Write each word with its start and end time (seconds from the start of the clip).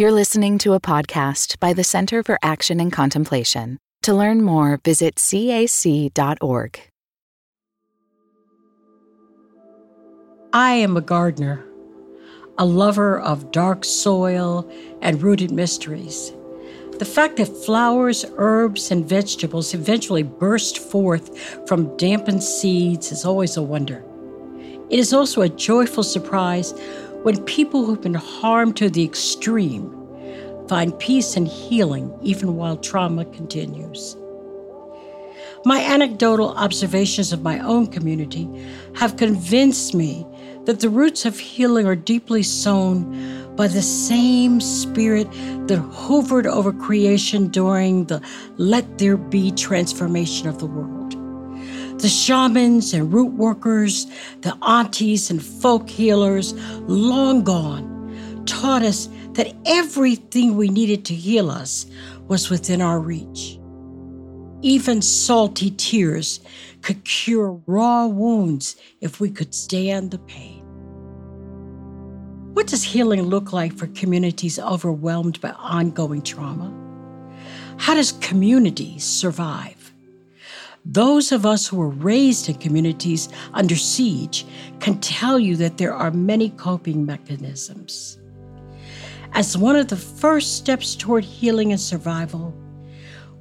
You're 0.00 0.12
listening 0.12 0.58
to 0.58 0.74
a 0.74 0.80
podcast 0.80 1.58
by 1.58 1.72
the 1.72 1.82
Center 1.82 2.22
for 2.22 2.38
Action 2.40 2.78
and 2.78 2.92
Contemplation. 2.92 3.78
To 4.02 4.14
learn 4.14 4.42
more, 4.42 4.78
visit 4.84 5.16
cac.org. 5.16 6.80
I 10.52 10.70
am 10.74 10.96
a 10.96 11.00
gardener, 11.00 11.64
a 12.58 12.64
lover 12.64 13.18
of 13.18 13.50
dark 13.50 13.84
soil 13.84 14.70
and 15.02 15.20
rooted 15.20 15.50
mysteries. 15.50 16.32
The 17.00 17.04
fact 17.04 17.38
that 17.38 17.46
flowers, 17.46 18.24
herbs, 18.36 18.92
and 18.92 19.04
vegetables 19.04 19.74
eventually 19.74 20.22
burst 20.22 20.78
forth 20.78 21.66
from 21.66 21.96
dampened 21.96 22.44
seeds 22.44 23.10
is 23.10 23.24
always 23.24 23.56
a 23.56 23.62
wonder. 23.62 24.04
It 24.90 25.00
is 25.00 25.12
also 25.12 25.42
a 25.42 25.48
joyful 25.48 26.04
surprise 26.04 26.72
when 27.28 27.44
people 27.44 27.84
who've 27.84 28.00
been 28.00 28.14
harmed 28.14 28.74
to 28.74 28.88
the 28.88 29.04
extreme 29.04 29.94
find 30.66 30.98
peace 30.98 31.36
and 31.36 31.46
healing 31.46 32.10
even 32.22 32.56
while 32.56 32.78
trauma 32.78 33.22
continues. 33.26 34.16
My 35.66 35.78
anecdotal 35.78 36.56
observations 36.56 37.30
of 37.34 37.42
my 37.42 37.58
own 37.58 37.88
community 37.88 38.48
have 38.94 39.18
convinced 39.18 39.94
me 39.94 40.26
that 40.64 40.80
the 40.80 40.88
roots 40.88 41.26
of 41.26 41.38
healing 41.38 41.86
are 41.86 41.94
deeply 41.94 42.42
sown 42.42 43.54
by 43.56 43.68
the 43.68 43.82
same 43.82 44.58
spirit 44.62 45.30
that 45.68 45.80
hovered 45.92 46.46
over 46.46 46.72
creation 46.72 47.48
during 47.48 48.06
the 48.06 48.22
let 48.56 48.96
there 48.96 49.18
be 49.18 49.50
transformation 49.50 50.48
of 50.48 50.60
the 50.60 50.66
world. 50.66 51.17
The 51.98 52.08
shamans 52.08 52.94
and 52.94 53.12
root 53.12 53.32
workers, 53.32 54.06
the 54.42 54.56
aunties 54.62 55.30
and 55.30 55.42
folk 55.42 55.88
healers, 55.90 56.52
long 56.82 57.42
gone, 57.42 58.44
taught 58.46 58.82
us 58.82 59.08
that 59.32 59.52
everything 59.66 60.56
we 60.56 60.68
needed 60.68 61.04
to 61.06 61.14
heal 61.14 61.50
us 61.50 61.86
was 62.28 62.50
within 62.50 62.80
our 62.80 63.00
reach. 63.00 63.58
Even 64.62 65.02
salty 65.02 65.70
tears 65.72 66.38
could 66.82 67.04
cure 67.04 67.60
raw 67.66 68.06
wounds 68.06 68.76
if 69.00 69.18
we 69.18 69.28
could 69.28 69.52
stand 69.52 70.12
the 70.12 70.18
pain. 70.18 70.62
What 72.54 72.68
does 72.68 72.82
healing 72.82 73.22
look 73.22 73.52
like 73.52 73.72
for 73.72 73.88
communities 73.88 74.58
overwhelmed 74.58 75.40
by 75.40 75.50
ongoing 75.50 76.22
trauma? 76.22 76.72
How 77.76 77.94
does 77.94 78.12
community 78.12 78.98
survive? 78.98 79.77
Those 80.90 81.32
of 81.32 81.44
us 81.44 81.66
who 81.66 81.76
were 81.76 81.90
raised 81.90 82.48
in 82.48 82.54
communities 82.54 83.28
under 83.52 83.76
siege 83.76 84.46
can 84.80 84.98
tell 85.00 85.38
you 85.38 85.54
that 85.56 85.76
there 85.76 85.92
are 85.92 86.10
many 86.10 86.48
coping 86.48 87.04
mechanisms. 87.04 88.18
As 89.32 89.58
one 89.58 89.76
of 89.76 89.88
the 89.88 89.98
first 89.98 90.56
steps 90.56 90.96
toward 90.96 91.24
healing 91.24 91.72
and 91.72 91.80
survival, 91.80 92.54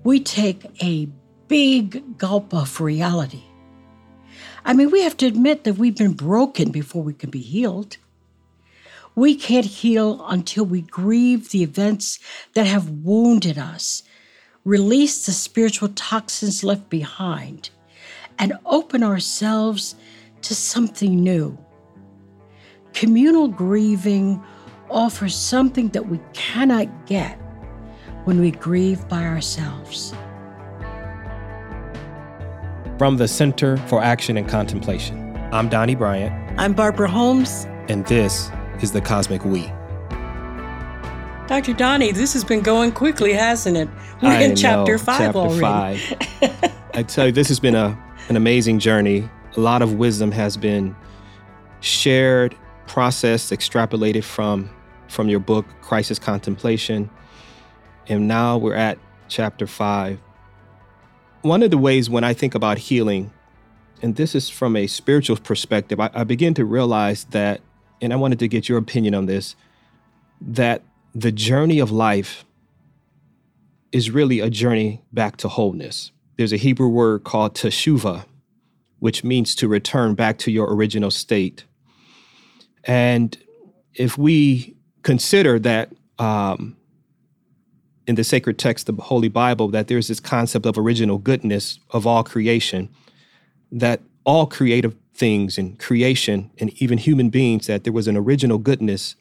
we 0.03 0.19
take 0.19 0.65
a 0.83 1.07
big 1.47 2.17
gulp 2.17 2.53
of 2.53 2.81
reality. 2.81 3.43
I 4.65 4.73
mean, 4.73 4.91
we 4.91 5.01
have 5.03 5.15
to 5.15 5.25
admit 5.25 5.63
that 5.63 5.77
we've 5.77 5.95
been 5.95 6.15
broken 6.15 6.69
before 6.69 7.01
we 7.01 7.13
can 7.13 7.29
be 7.29 7.39
healed. 7.39 7.95
We 9.15 9.35
can't 9.35 9.65
heal 9.65 10.25
until 10.27 10.65
we 10.65 10.81
grieve 10.81 11.51
the 11.51 11.63
events 11.63 12.19
that 12.55 12.67
have 12.67 12.89
wounded 12.89 13.57
us 13.57 14.03
release 14.67 15.25
the 15.25 15.31
spiritual 15.31 15.87
toxins 15.95 16.61
left 16.61 16.89
behind, 16.89 17.69
and 18.37 18.51
open 18.65 19.01
ourselves 19.01 19.95
to 20.41 20.53
something 20.53 21.23
new. 21.23 21.57
Communal 22.93 23.47
grieving 23.47 24.43
offers 24.89 25.35
something 25.35 25.87
that 25.89 26.09
we 26.09 26.19
cannot 26.33 27.05
get 27.05 27.35
when 28.25 28.41
we 28.41 28.51
grieve 28.51 29.07
by 29.07 29.23
ourselves. 29.23 30.13
From 32.97 33.15
the 33.15 33.27
Center 33.27 33.77
for 33.87 34.03
Action 34.03 34.35
and 34.35 34.49
Contemplation, 34.49 35.33
I'm 35.53 35.69
Donny 35.69 35.95
Bryant. 35.95 36.59
I'm 36.59 36.73
Barbara 36.73 37.09
Holmes. 37.09 37.65
And 37.87 38.05
this 38.07 38.51
is 38.81 38.91
The 38.91 38.99
Cosmic 38.99 39.45
We. 39.45 39.71
Dr. 41.47 41.73
Donny, 41.73 42.11
this 42.11 42.33
has 42.33 42.43
been 42.43 42.61
going 42.61 42.91
quickly, 42.91 43.31
hasn't 43.31 43.77
it? 43.77 43.87
We're 44.21 44.29
I 44.29 44.41
in 44.41 44.49
know, 44.49 44.55
chapter 44.55 44.97
five 44.97 45.17
chapter 45.17 45.37
already. 45.39 45.97
Five. 45.97 46.73
I 46.93 47.03
tell 47.03 47.27
you, 47.27 47.31
this 47.31 47.47
has 47.47 47.59
been 47.59 47.73
a, 47.73 47.97
an 48.27 48.35
amazing 48.35 48.79
journey. 48.79 49.29
A 49.55 49.59
lot 49.59 49.81
of 49.81 49.93
wisdom 49.93 50.31
has 50.31 50.57
been 50.57 50.93
shared, 51.79 52.53
processed, 52.85 53.51
extrapolated 53.51 54.23
from 54.23 54.69
from 55.07 55.29
your 55.29 55.39
book, 55.39 55.65
Crisis 55.81 56.19
Contemplation. 56.19 57.09
And 58.09 58.27
now 58.27 58.57
we're 58.57 58.75
at 58.75 58.97
chapter 59.29 59.67
five. 59.67 60.19
One 61.43 61.63
of 61.63 61.71
the 61.71 61.77
ways 61.77 62.09
when 62.09 62.25
I 62.25 62.33
think 62.33 62.55
about 62.55 62.77
healing, 62.77 63.31
and 64.01 64.17
this 64.17 64.35
is 64.35 64.49
from 64.49 64.75
a 64.75 64.85
spiritual 64.87 65.37
perspective, 65.37 65.97
I, 66.01 66.09
I 66.13 66.25
begin 66.25 66.53
to 66.55 66.65
realize 66.65 67.23
that, 67.25 67.61
and 68.01 68.11
I 68.11 68.17
wanted 68.17 68.39
to 68.39 68.49
get 68.49 68.67
your 68.67 68.77
opinion 68.77 69.15
on 69.15 69.27
this, 69.27 69.55
that 70.41 70.83
the 71.19 71.31
journey 71.31 71.79
of 71.79 71.89
life 71.89 72.45
is 73.91 74.11
really 74.11 74.39
a 74.39 74.51
journey 74.51 75.01
back 75.11 75.35
to 75.37 75.47
wholeness. 75.47 76.11
There's 76.37 76.53
a 76.53 76.57
Hebrew 76.57 76.89
word 76.89 77.23
called 77.23 77.55
teshuva, 77.55 78.25
which 78.99 79.23
means 79.23 79.55
to 79.55 79.67
return 79.67 80.13
back 80.13 80.37
to 80.39 80.51
your 80.51 80.71
original 80.71 81.09
state. 81.09 81.65
And 82.83 83.35
if 83.95 84.15
we 84.15 84.75
consider 85.01 85.57
that 85.57 85.91
um, 86.19 86.77
in 88.05 88.13
the 88.13 88.23
sacred 88.23 88.59
text, 88.59 88.85
the 88.85 88.93
Holy 88.93 89.29
Bible, 89.29 89.69
that 89.69 89.87
there's 89.87 90.09
this 90.09 90.19
concept 90.19 90.67
of 90.67 90.77
original 90.77 91.17
goodness 91.17 91.79
of 91.89 92.05
all 92.05 92.23
creation, 92.23 92.89
that 93.71 94.01
all 94.23 94.45
creative 94.45 94.95
things 95.15 95.57
and 95.57 95.79
creation 95.79 96.51
and 96.59 96.69
even 96.79 96.99
human 96.99 97.29
beings, 97.29 97.65
that 97.65 97.85
there 97.85 97.93
was 97.93 98.07
an 98.07 98.15
original 98.15 98.59
goodness 98.59 99.15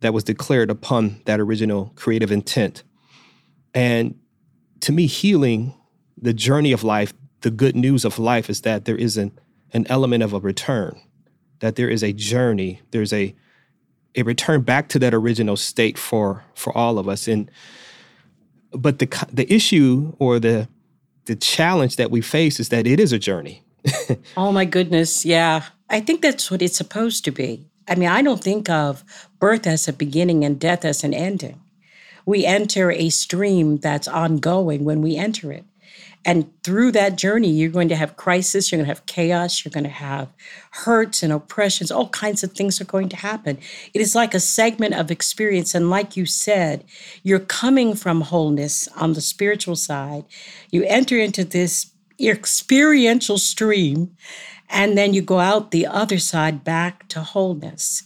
that 0.00 0.14
was 0.14 0.24
declared 0.24 0.70
upon 0.70 1.20
that 1.24 1.40
original 1.40 1.92
creative 1.96 2.30
intent. 2.30 2.82
And 3.74 4.18
to 4.80 4.92
me, 4.92 5.06
healing, 5.06 5.74
the 6.16 6.32
journey 6.32 6.72
of 6.72 6.84
life, 6.84 7.12
the 7.40 7.50
good 7.50 7.76
news 7.76 8.04
of 8.04 8.18
life 8.18 8.48
is 8.48 8.62
that 8.62 8.84
there 8.84 8.96
is 8.96 9.16
an, 9.16 9.38
an 9.72 9.86
element 9.88 10.22
of 10.22 10.32
a 10.32 10.40
return, 10.40 11.00
that 11.60 11.76
there 11.76 11.88
is 11.88 12.02
a 12.02 12.12
journey, 12.12 12.80
there's 12.90 13.12
a 13.12 13.34
a 14.14 14.22
return 14.22 14.62
back 14.62 14.88
to 14.88 14.98
that 14.98 15.14
original 15.14 15.56
state 15.56 15.98
for 15.98 16.44
for 16.54 16.76
all 16.76 16.98
of 16.98 17.08
us. 17.08 17.28
And 17.28 17.50
but 18.72 18.98
the 18.98 19.26
the 19.32 19.52
issue 19.52 20.14
or 20.18 20.38
the 20.38 20.68
the 21.26 21.36
challenge 21.36 21.96
that 21.96 22.10
we 22.10 22.20
face 22.20 22.58
is 22.58 22.70
that 22.70 22.86
it 22.86 22.98
is 22.98 23.12
a 23.12 23.18
journey. 23.18 23.62
oh 24.36 24.50
my 24.50 24.64
goodness, 24.64 25.24
yeah. 25.24 25.64
I 25.90 26.00
think 26.00 26.20
that's 26.20 26.50
what 26.50 26.62
it's 26.62 26.76
supposed 26.76 27.24
to 27.24 27.30
be. 27.30 27.67
I 27.88 27.94
mean, 27.94 28.08
I 28.08 28.22
don't 28.22 28.42
think 28.42 28.68
of 28.68 29.04
birth 29.38 29.66
as 29.66 29.88
a 29.88 29.92
beginning 29.92 30.44
and 30.44 30.60
death 30.60 30.84
as 30.84 31.04
an 31.04 31.14
ending. 31.14 31.60
We 32.26 32.44
enter 32.44 32.90
a 32.90 33.08
stream 33.08 33.78
that's 33.78 34.06
ongoing 34.06 34.84
when 34.84 35.00
we 35.00 35.16
enter 35.16 35.50
it. 35.52 35.64
And 36.24 36.50
through 36.62 36.92
that 36.92 37.16
journey, 37.16 37.48
you're 37.48 37.70
going 37.70 37.88
to 37.88 37.96
have 37.96 38.16
crisis, 38.16 38.70
you're 38.70 38.76
going 38.76 38.86
to 38.86 38.94
have 38.94 39.06
chaos, 39.06 39.64
you're 39.64 39.72
going 39.72 39.84
to 39.84 39.90
have 39.90 40.28
hurts 40.72 41.22
and 41.22 41.32
oppressions, 41.32 41.90
all 41.90 42.08
kinds 42.08 42.42
of 42.42 42.52
things 42.52 42.80
are 42.80 42.84
going 42.84 43.08
to 43.10 43.16
happen. 43.16 43.56
It 43.94 44.00
is 44.00 44.14
like 44.14 44.34
a 44.34 44.40
segment 44.40 44.94
of 44.94 45.10
experience. 45.10 45.74
And 45.74 45.88
like 45.88 46.16
you 46.16 46.26
said, 46.26 46.84
you're 47.22 47.38
coming 47.38 47.94
from 47.94 48.22
wholeness 48.22 48.88
on 48.96 49.14
the 49.14 49.20
spiritual 49.20 49.76
side. 49.76 50.24
You 50.70 50.84
enter 50.84 51.16
into 51.16 51.44
this 51.44 51.92
experiential 52.20 53.38
stream 53.38 54.14
and 54.70 54.96
then 54.96 55.14
you 55.14 55.22
go 55.22 55.38
out 55.38 55.70
the 55.70 55.86
other 55.86 56.18
side 56.18 56.64
back 56.64 57.08
to 57.08 57.20
wholeness. 57.20 58.04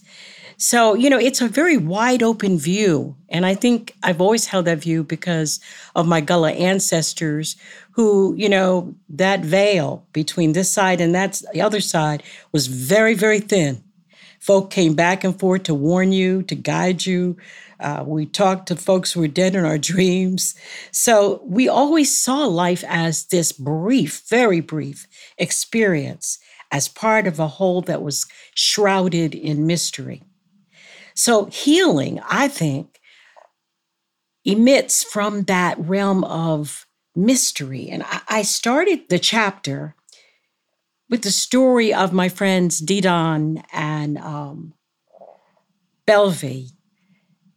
So, 0.57 0.93
you 0.93 1.09
know, 1.09 1.19
it's 1.19 1.41
a 1.41 1.47
very 1.47 1.77
wide 1.77 2.23
open 2.23 2.57
view. 2.57 3.15
And 3.29 3.45
I 3.45 3.55
think 3.55 3.95
I've 4.03 4.21
always 4.21 4.45
held 4.45 4.65
that 4.65 4.79
view 4.79 5.03
because 5.03 5.59
of 5.95 6.07
my 6.07 6.21
Gullah 6.21 6.53
ancestors 6.53 7.55
who, 7.91 8.33
you 8.37 8.47
know, 8.47 8.95
that 9.09 9.41
veil 9.41 10.05
between 10.13 10.53
this 10.53 10.71
side 10.71 11.01
and 11.01 11.13
that 11.15 11.41
the 11.53 11.61
other 11.61 11.81
side 11.81 12.23
was 12.51 12.67
very, 12.67 13.13
very 13.13 13.39
thin. 13.39 13.83
Folk 14.39 14.69
came 14.69 14.93
back 14.93 15.23
and 15.23 15.37
forth 15.39 15.63
to 15.63 15.73
warn 15.73 16.11
you, 16.11 16.43
to 16.43 16.55
guide 16.55 17.05
you. 17.05 17.37
Uh, 17.79 18.03
we 18.05 18.25
talked 18.25 18.67
to 18.67 18.75
folks 18.75 19.11
who 19.11 19.19
were 19.19 19.27
dead 19.27 19.55
in 19.55 19.65
our 19.65 19.77
dreams. 19.77 20.55
So 20.91 21.41
we 21.45 21.67
always 21.67 22.15
saw 22.15 22.45
life 22.45 22.83
as 22.87 23.25
this 23.25 23.51
brief, 23.51 24.23
very 24.29 24.61
brief 24.61 25.07
experience 25.37 26.39
as 26.73 26.87
part 26.87 27.27
of 27.27 27.39
a 27.39 27.47
whole 27.47 27.81
that 27.83 28.01
was 28.01 28.25
shrouded 28.55 29.35
in 29.35 29.67
mystery. 29.67 30.23
So, 31.13 31.45
healing, 31.45 32.19
I 32.27 32.47
think, 32.47 32.99
emits 34.43 35.03
from 35.03 35.43
that 35.43 35.77
realm 35.79 36.23
of 36.23 36.87
mystery. 37.15 37.89
And 37.89 38.03
I 38.27 38.41
started 38.41 39.07
the 39.07 39.19
chapter 39.19 39.95
with 41.09 41.21
the 41.21 41.31
story 41.31 41.93
of 41.93 42.11
my 42.11 42.27
friends 42.27 42.81
Dedon 42.81 43.63
and 43.71 44.17
um. 44.17 44.73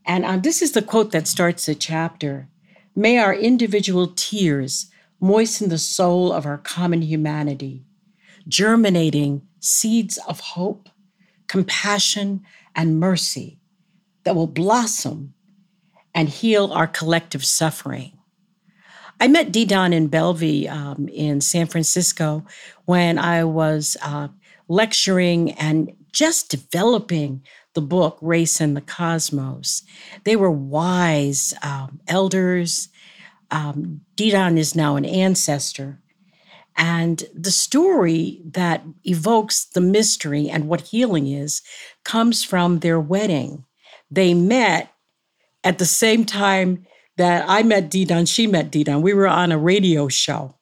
And 0.09 0.25
um, 0.25 0.43
this 0.43 0.61
is 0.61 0.73
the 0.73 0.83
quote 0.83 1.11
that 1.13 1.27
starts 1.27 1.67
the 1.67 1.75
chapter 1.75 2.49
May 2.95 3.19
our 3.19 3.35
individual 3.35 4.13
tears 4.15 4.91
moisten 5.21 5.71
the 5.71 5.79
soul 5.79 6.33
of 6.33 6.45
our 6.45 6.59
common 6.59 7.01
humanity, 7.03 7.86
germinating 8.49 9.43
seeds 9.61 10.19
of 10.29 10.41
hope, 10.41 10.89
compassion, 11.49 12.43
and 12.75 13.01
mercy 13.01 13.59
that 14.25 14.35
will 14.35 14.47
blossom 14.47 15.35
and 16.15 16.29
heal 16.29 16.73
our 16.73 16.87
collective 16.87 17.45
suffering. 17.45 18.13
I 19.21 19.29
met 19.29 19.53
Dedon 19.53 19.93
in 19.93 20.09
Belvie 20.09 20.69
um, 20.69 21.09
in 21.09 21.41
San 21.41 21.67
Francisco 21.67 22.45
when 22.85 23.19
I 23.19 23.45
was 23.45 23.97
uh, 24.03 24.29
lecturing 24.69 25.53
and 25.53 25.93
just 26.13 26.51
developing 26.51 27.43
the 27.75 27.81
book 27.83 28.19
Race 28.21 28.61
and 28.61 28.77
the 28.77 28.81
Cosmos. 28.81 29.83
They 30.25 30.37
were 30.37 30.51
wise 30.51 31.55
um, 31.63 32.01
elders. 32.09 32.89
Um, 33.51 34.01
Dedon 34.17 34.59
is 34.59 34.75
now 34.75 34.97
an 34.97 35.05
ancestor. 35.05 36.01
And 36.77 37.25
the 37.35 37.51
story 37.51 38.43
that 38.45 38.85
evokes 39.05 39.65
the 39.65 39.81
mystery 39.81 40.51
and 40.51 40.69
what 40.69 40.83
healing 40.83 41.27
is 41.27 41.63
comes 42.05 42.45
from 42.45 42.81
their 42.81 43.01
wedding. 43.01 43.65
They 44.11 44.35
met 44.35 44.93
at 45.65 45.79
the 45.79 45.87
same 45.87 46.25
time 46.25 46.87
that 47.17 47.45
I 47.49 47.63
met 47.63 47.91
Dedon, 47.91 48.27
she 48.27 48.47
met 48.47 48.71
Dedon. 48.71 49.01
We 49.01 49.15
were 49.15 49.27
on 49.27 49.53
a 49.53 49.59
radio 49.59 50.09
show. 50.09 50.55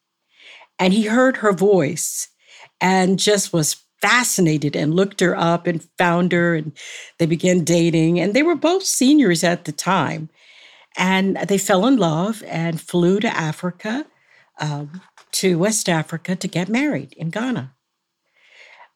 And 0.79 0.93
he 0.93 1.07
heard 1.07 1.39
her 1.39 1.53
voice 1.53 2.29
and 2.81 3.19
just 3.19 3.53
was 3.53 3.77
fascinated 4.01 4.77
and 4.77 4.95
looked 4.95 5.21
her 5.21 5.37
up 5.37 5.67
and 5.67 5.87
found 5.97 6.31
her 6.33 6.55
and 6.55 6.73
they 7.19 7.25
began 7.25 7.65
dating 7.65 8.21
and 8.21 8.35
they 8.35 8.43
were 8.43 8.55
both 8.55 8.83
seniors 8.83 9.43
at 9.43 9.65
the 9.65 9.73
time 9.73 10.29
and 10.99 11.39
they 11.49 11.57
fell 11.57 11.87
in 11.87 11.97
love 11.97 12.43
and 12.47 12.83
flew 12.83 13.19
to 13.19 13.29
africa 13.29 14.05
um, 14.61 15.01
to 15.35 15.59
west 15.59 15.89
africa 15.89 16.35
to 16.35 16.49
get 16.49 16.69
married 16.69 17.13
in 17.15 17.31
ghana 17.31 17.75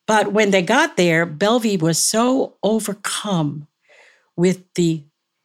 but 0.06 0.32
when 0.32 0.50
they 0.50 0.62
got 0.62 0.96
there 0.96 1.26
belvie 1.26 1.80
was 1.80 1.98
so 2.04 2.56
overcome 2.62 3.66
with 4.36 4.62
the 4.74 5.02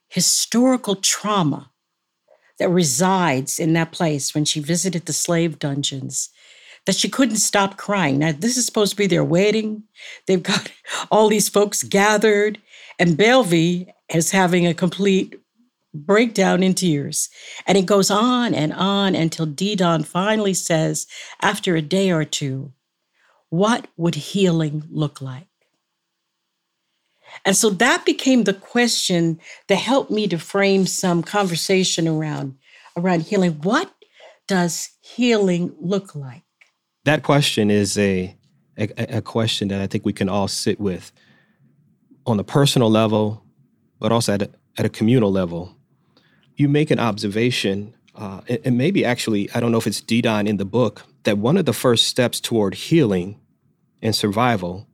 historical 0.08 0.96
trauma 0.96 1.72
that 2.60 2.70
resides 2.70 3.60
in 3.60 3.74
that 3.74 3.92
place 3.92 4.34
when 4.34 4.46
she 4.46 4.60
visited 4.60 5.06
the 5.06 5.14
slave 5.14 5.60
dungeons 5.60 6.30
that 6.86 6.96
she 6.96 7.10
couldn't 7.10 7.38
stop 7.38 7.78
crying. 7.78 8.20
Now, 8.20 8.32
this 8.32 8.58
is 8.58 8.66
supposed 8.66 8.92
to 8.92 8.98
be 8.98 9.08
their 9.08 9.24
wedding. 9.24 9.84
They've 10.28 10.44
got 10.44 10.72
all 11.12 11.30
these 11.30 11.50
folks 11.50 11.84
gathered, 11.84 12.60
and 13.00 13.18
Belvie 13.18 13.92
is 14.14 14.32
having 14.32 14.68
a 14.68 14.74
complete 14.74 15.40
breakdown 15.94 16.64
in 16.64 16.74
tears. 16.74 17.30
And 17.68 17.78
it 17.78 17.86
goes 17.86 18.10
on 18.10 18.54
and 18.54 18.74
on 18.74 19.16
until 19.16 19.46
Dedon 19.46 20.06
finally 20.06 20.54
says, 20.54 21.08
after 21.42 21.76
a 21.76 21.82
day 21.82 22.12
or 22.12 22.26
two, 22.26 22.74
what 23.50 23.88
would 23.98 24.16
healing 24.16 24.84
look 24.90 25.22
like? 25.22 25.48
And 27.46 27.56
so 27.56 27.70
that 27.72 28.06
became 28.06 28.44
the 28.44 28.54
question 28.54 29.40
that 29.68 29.76
helped 29.76 30.12
me 30.12 30.28
to 30.28 30.38
frame 30.38 30.86
some 30.86 31.24
conversation 31.24 32.08
around, 32.08 32.56
around 32.96 33.22
healing. 33.22 33.54
What 33.62 33.92
does 34.48 34.90
healing 35.02 35.74
look 35.80 36.16
like? 36.16 36.44
that 37.06 37.24
question 37.24 37.70
is 37.70 37.98
a, 37.98 38.36
a, 38.78 39.18
a 39.18 39.22
question 39.22 39.68
that 39.70 39.82
I 39.82 39.88
think 39.88 40.06
we 40.06 40.14
can 40.14 40.30
all 40.30 40.48
sit 40.48 40.80
with 40.80 41.12
on 42.26 42.40
a 42.40 42.44
personal 42.44 42.90
level, 42.90 43.44
but 44.00 44.12
also 44.12 44.34
at 44.34 44.42
a, 44.42 44.50
at 44.78 44.86
a 44.86 44.90
communal 44.90 45.32
level. 45.32 45.76
You 46.56 46.70
make 46.70 46.92
an 46.92 47.00
observation, 47.00 47.96
uh, 48.16 48.42
and, 48.64 48.78
maybe 48.78 49.04
actually, 49.04 49.50
I 49.54 49.60
don't 49.60 49.72
know 49.72 49.78
if 49.78 49.88
it's 49.88 50.02
Dedon 50.02 50.48
in 50.48 50.58
the 50.58 50.66
book, 50.66 51.04
that 51.24 51.38
one 51.38 51.58
of 51.58 51.66
the 51.66 51.74
first 51.74 52.08
steps 52.08 52.40
toward 52.40 52.76
healing 52.76 53.40
and 54.02 54.16
survival 54.16 54.88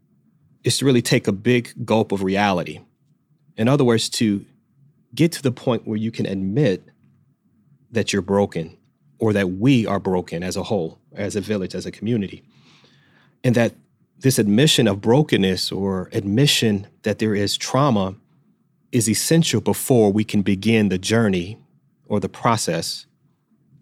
is 0.64 0.78
to 0.78 0.86
really 0.86 1.02
take 1.02 1.28
a 1.28 1.32
big 1.32 1.86
gulp 1.86 2.12
of 2.12 2.24
reality. 2.24 2.80
In 3.58 3.68
other 3.68 3.84
words, 3.84 4.10
to 4.10 4.46
get 5.14 5.32
to 5.34 5.42
the 5.42 5.52
point 5.52 5.88
where 5.88 5.98
you 5.98 6.12
can 6.12 6.26
admit 6.26 6.88
that 7.92 8.14
you're 8.14 8.22
broken 8.22 8.78
or 9.18 9.34
that 9.34 9.52
we 9.52 9.86
are 9.86 10.00
broken 10.00 10.44
as 10.44 10.56
a 10.56 10.64
whole, 10.64 11.00
as 11.14 11.36
a 11.36 11.42
village, 11.42 11.76
as 11.76 11.86
a 11.86 11.92
community. 11.92 12.44
And 13.44 13.56
that 13.56 13.74
this 14.20 14.38
admission 14.38 14.88
of 14.88 15.02
brokenness 15.02 15.72
or 15.72 16.10
admission 16.14 16.88
that 17.04 17.20
there 17.20 17.36
is 17.36 17.58
trauma 17.58 18.16
is 18.92 19.10
essential 19.10 19.62
before 19.62 20.12
we 20.12 20.24
can 20.24 20.42
begin 20.42 20.90
the 20.90 20.98
journey 20.98 21.58
or 22.08 22.20
the 22.20 22.30
process 22.30 23.06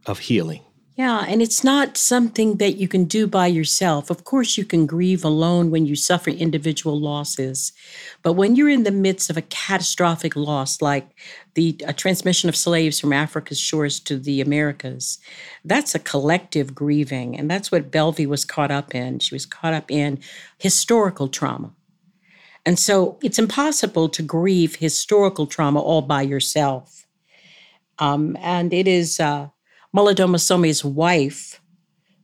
of 0.06 0.20
healing. 0.20 0.62
Yeah, 0.96 1.26
and 1.28 1.44
it's 1.44 1.64
not 1.64 1.96
something 1.96 2.58
that 2.58 2.78
you 2.78 2.88
can 2.88 3.06
do 3.06 3.28
by 3.28 3.46
yourself. 3.46 4.10
Of 4.10 4.24
course, 4.24 4.58
you 4.58 4.66
can 4.66 4.88
grieve 4.88 5.24
alone 5.24 5.70
when 5.70 5.86
you 5.86 5.96
suffer 5.96 6.32
individual 6.32 7.00
losses. 7.00 7.72
But 8.24 8.34
when 8.34 8.56
you're 8.56 8.68
in 8.68 8.82
the 8.82 8.90
midst 8.90 9.30
of 9.30 9.38
a 9.38 9.44
catastrophic 9.44 10.36
loss, 10.36 10.82
like 10.82 11.08
the 11.54 11.74
transmission 11.98 12.50
of 12.50 12.56
slaves 12.56 13.00
from 13.00 13.14
Africa's 13.14 13.60
shores 13.60 14.00
to 14.02 14.18
the 14.18 14.42
Americas, 14.42 15.20
that's 15.64 15.94
a 15.94 16.00
collective 16.00 16.74
grieving. 16.74 17.38
And 17.38 17.48
that's 17.48 17.72
what 17.72 17.92
Belvie 17.92 18.26
was 18.26 18.44
caught 18.44 18.72
up 18.72 18.96
in. 18.96 19.20
She 19.20 19.36
was 19.36 19.46
caught 19.46 19.76
up 19.76 19.92
in 19.92 20.20
historical 20.58 21.28
trauma. 21.28 21.74
And 22.68 22.78
so 22.78 23.18
it's 23.24 23.40
impossible 23.40 24.10
to 24.10 24.22
grieve 24.22 24.76
historical 24.76 25.48
trauma 25.48 25.80
all 25.80 26.02
by 26.02 26.22
yourself. 26.22 27.08
Um, 27.98 28.36
and 28.42 28.74
it 28.74 28.88
is. 28.88 29.20
Uh, 29.20 29.48
Some's 30.38 30.84
wife, 30.84 31.62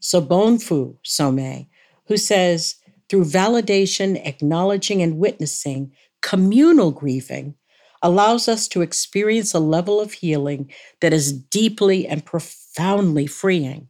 Sobonfu 0.01 0.97
Some, 1.01 1.67
who 2.07 2.17
says, 2.17 2.75
through 3.09 3.23
validation, 3.23 4.23
acknowledging, 4.27 5.01
and 5.01 5.17
witnessing, 5.17 5.91
communal 6.21 6.91
grieving 6.91 7.55
allows 8.01 8.47
us 8.47 8.67
to 8.67 8.81
experience 8.81 9.53
a 9.53 9.59
level 9.59 10.01
of 10.01 10.11
healing 10.11 10.69
that 10.99 11.13
is 11.13 11.31
deeply 11.31 12.05
and 12.05 12.25
profoundly 12.25 13.27
freeing. 13.27 13.87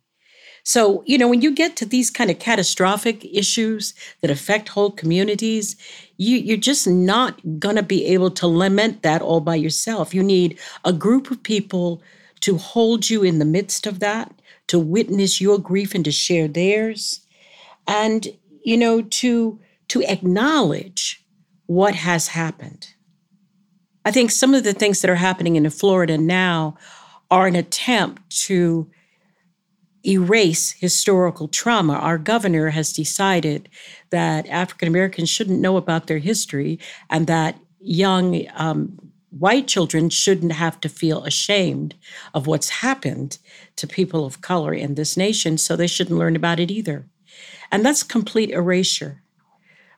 So, 0.63 1.03
you 1.05 1.17
know, 1.17 1.27
when 1.27 1.41
you 1.41 1.51
get 1.51 1.75
to 1.77 1.85
these 1.85 2.09
kind 2.09 2.31
of 2.31 2.39
catastrophic 2.39 3.25
issues 3.25 3.93
that 4.21 4.31
affect 4.31 4.69
whole 4.69 4.91
communities, 4.91 5.75
you, 6.17 6.37
you're 6.37 6.55
just 6.55 6.87
not 6.87 7.59
going 7.59 7.75
to 7.75 7.83
be 7.83 8.05
able 8.05 8.31
to 8.31 8.47
lament 8.47 9.03
that 9.03 9.21
all 9.21 9.41
by 9.41 9.55
yourself. 9.55 10.13
You 10.13 10.23
need 10.23 10.57
a 10.85 10.93
group 10.93 11.29
of 11.29 11.43
people 11.43 12.01
to 12.41 12.57
hold 12.57 13.09
you 13.09 13.23
in 13.23 13.39
the 13.39 13.45
midst 13.45 13.85
of 13.85 13.99
that, 13.99 14.33
to 14.67 14.79
witness 14.79 15.41
your 15.41 15.59
grief 15.59 15.93
and 15.93 16.05
to 16.05 16.11
share 16.11 16.47
theirs, 16.47 17.21
and 17.87 18.27
you 18.63 18.77
know 18.77 19.01
to 19.01 19.59
to 19.89 20.03
acknowledge 20.03 21.25
what 21.67 21.95
has 21.95 22.29
happened. 22.29 22.93
I 24.05 24.11
think 24.11 24.31
some 24.31 24.53
of 24.53 24.63
the 24.63 24.73
things 24.73 25.01
that 25.01 25.09
are 25.09 25.15
happening 25.15 25.55
in 25.55 25.69
Florida 25.69 26.17
now 26.17 26.77
are 27.31 27.47
an 27.47 27.55
attempt 27.55 28.29
to 28.45 28.89
erase 30.05 30.71
historical 30.71 31.47
trauma. 31.47 31.93
Our 31.93 32.17
governor 32.17 32.69
has 32.69 32.91
decided 32.91 33.69
that 34.09 34.47
African 34.47 34.87
Americans 34.87 35.29
shouldn't 35.29 35.61
know 35.61 35.77
about 35.77 36.07
their 36.07 36.19
history 36.19 36.79
and 37.09 37.27
that 37.27 37.57
young 37.79 38.45
um, 38.55 38.97
white 39.37 39.67
children 39.67 40.09
shouldn't 40.09 40.51
have 40.51 40.79
to 40.81 40.89
feel 40.89 41.23
ashamed 41.23 41.95
of 42.33 42.47
what's 42.47 42.69
happened 42.69 43.37
to 43.75 43.87
people 43.87 44.25
of 44.25 44.41
color 44.41 44.73
in 44.73 44.95
this 44.95 45.17
nation, 45.17 45.57
so 45.57 45.75
they 45.75 45.87
shouldn't 45.87 46.19
learn 46.19 46.35
about 46.35 46.59
it 46.59 46.69
either. 46.69 47.07
And 47.71 47.83
that's 47.83 48.03
complete 48.03 48.51
erasure. 48.51 49.21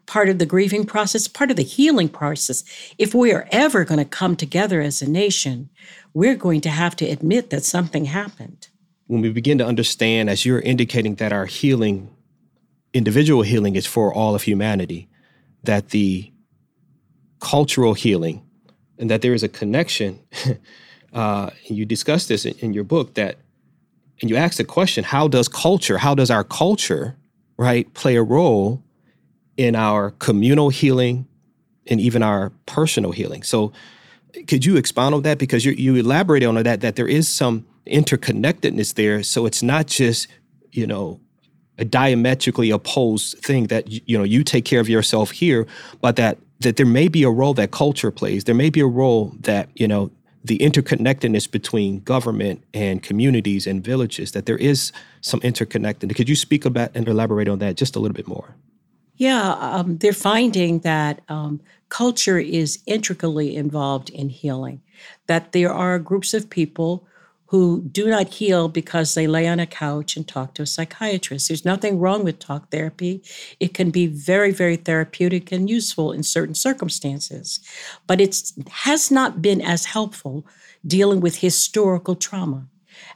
Part 0.05 0.29
of 0.29 0.39
the 0.39 0.45
grieving 0.45 0.85
process, 0.85 1.27
part 1.27 1.49
of 1.51 1.57
the 1.57 1.63
healing 1.63 2.09
process. 2.09 2.63
If 2.97 3.13
we 3.13 3.33
are 3.33 3.47
ever 3.51 3.83
going 3.83 3.97
to 3.97 4.05
come 4.05 4.35
together 4.35 4.79
as 4.79 5.01
a 5.01 5.09
nation, 5.09 5.69
we're 6.13 6.35
going 6.35 6.61
to 6.61 6.69
have 6.69 6.95
to 6.97 7.05
admit 7.05 7.49
that 7.49 7.65
something 7.65 8.05
happened. 8.05 8.69
When 9.07 9.21
we 9.21 9.29
begin 9.29 9.57
to 9.59 9.65
understand, 9.65 10.29
as 10.29 10.45
you're 10.45 10.59
indicating, 10.59 11.15
that 11.15 11.31
our 11.31 11.45
healing, 11.45 12.15
individual 12.93 13.43
healing, 13.43 13.75
is 13.75 13.85
for 13.85 14.13
all 14.13 14.33
of 14.33 14.43
humanity, 14.43 15.07
that 15.63 15.89
the 15.89 16.31
cultural 17.39 17.93
healing 17.93 18.41
and 18.97 19.09
that 19.09 19.21
there 19.21 19.33
is 19.33 19.43
a 19.43 19.49
connection. 19.49 20.19
uh, 21.13 21.49
you 21.65 21.85
discuss 21.85 22.27
this 22.27 22.45
in, 22.45 22.53
in 22.59 22.73
your 22.73 22.83
book 22.83 23.15
that, 23.15 23.37
and 24.21 24.29
you 24.29 24.35
ask 24.35 24.57
the 24.57 24.63
question: 24.63 25.03
How 25.03 25.27
does 25.27 25.47
culture? 25.47 25.97
How 25.97 26.15
does 26.15 26.31
our 26.31 26.43
culture, 26.43 27.15
right, 27.57 27.91
play 27.93 28.15
a 28.15 28.23
role 28.23 28.83
in 29.57 29.75
our 29.75 30.11
communal 30.11 30.69
healing 30.69 31.27
and 31.87 31.99
even 31.99 32.23
our 32.23 32.51
personal 32.65 33.11
healing? 33.11 33.43
So, 33.43 33.73
could 34.47 34.65
you 34.65 34.77
expound 34.77 35.13
on 35.15 35.23
that 35.23 35.37
because 35.37 35.65
you 35.65 35.73
you 35.73 35.95
elaborated 35.95 36.47
on 36.47 36.55
that 36.63 36.81
that 36.81 36.95
there 36.95 37.07
is 37.07 37.27
some 37.27 37.65
interconnectedness 37.87 38.93
there. 38.95 39.23
So 39.23 39.45
it's 39.45 39.63
not 39.63 39.87
just 39.87 40.27
you 40.71 40.87
know 40.87 41.19
a 41.77 41.85
diametrically 41.85 42.69
opposed 42.69 43.37
thing 43.39 43.67
that 43.67 43.89
you 44.09 44.17
know 44.17 44.23
you 44.23 44.43
take 44.43 44.65
care 44.65 44.79
of 44.79 44.89
yourself 44.89 45.31
here, 45.31 45.67
but 46.01 46.15
that 46.15 46.37
that 46.59 46.77
there 46.77 46.85
may 46.85 47.07
be 47.07 47.23
a 47.23 47.29
role 47.29 47.53
that 47.55 47.71
culture 47.71 48.11
plays. 48.11 48.45
There 48.45 48.55
may 48.55 48.69
be 48.69 48.79
a 48.79 48.87
role 48.87 49.33
that, 49.41 49.69
you 49.75 49.87
know, 49.87 50.11
the 50.43 50.57
interconnectedness 50.59 51.49
between 51.49 51.99
government 52.01 52.63
and 52.73 53.01
communities 53.01 53.65
and 53.65 53.83
villages, 53.83 54.31
that 54.31 54.45
there 54.45 54.57
is 54.57 54.91
some 55.21 55.39
interconnectedness. 55.41 56.15
Could 56.15 56.29
you 56.29 56.35
speak 56.35 56.65
about 56.65 56.91
and 56.93 57.07
elaborate 57.07 57.47
on 57.47 57.59
that 57.59 57.77
just 57.77 57.95
a 57.95 57.99
little 57.99 58.15
bit 58.15 58.27
more? 58.27 58.55
Yeah, 59.17 59.53
um, 59.53 59.97
they're 59.97 60.13
finding 60.13 60.79
that 60.79 61.21
um, 61.29 61.61
culture 61.89 62.37
is 62.37 62.79
intricately 62.85 63.55
involved 63.55 64.09
in 64.09 64.29
healing, 64.29 64.81
that 65.27 65.51
there 65.51 65.73
are 65.73 65.97
groups 65.99 66.33
of 66.33 66.49
people 66.49 67.07
who 67.47 67.81
do 67.91 68.09
not 68.09 68.33
heal 68.33 68.67
because 68.67 69.13
they 69.13 69.27
lay 69.27 69.47
on 69.47 69.59
a 69.59 69.67
couch 69.67 70.17
and 70.17 70.27
talk 70.27 70.55
to 70.55 70.63
a 70.63 70.65
psychiatrist. 70.65 71.47
There's 71.47 71.65
nothing 71.65 71.99
wrong 71.99 72.23
with 72.23 72.39
talk 72.39 72.71
therapy. 72.71 73.21
It 73.59 73.73
can 73.73 73.91
be 73.91 74.07
very, 74.07 74.51
very 74.51 74.77
therapeutic 74.77 75.51
and 75.51 75.69
useful 75.69 76.11
in 76.11 76.23
certain 76.23 76.55
circumstances, 76.55 77.59
but 78.07 78.19
it 78.19 78.51
has 78.69 79.11
not 79.11 79.41
been 79.41 79.61
as 79.61 79.85
helpful 79.85 80.45
dealing 80.85 81.19
with 81.19 81.37
historical 81.37 82.15
trauma. 82.15 82.67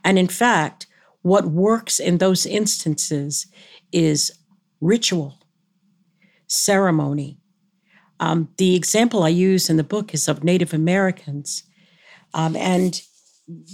And 0.03 0.19
in 0.19 0.27
fact, 0.27 0.86
what 1.21 1.48
works 1.48 2.00
in 2.00 2.19
those 2.19 2.45
instances 2.45 3.48
is 3.91 4.31
ritual, 4.79 5.39
ceremony. 6.48 7.39
Um, 8.19 8.50
the 8.57 8.75
example 8.75 9.24
I 9.24 9.29
use 9.29 9.69
in 9.69 9.77
the 9.77 9.83
book 9.83 10.13
is 10.13 10.27
of 10.27 10.43
Native 10.43 10.74
Americans. 10.74 11.63
Um, 12.33 12.55
and 12.55 13.01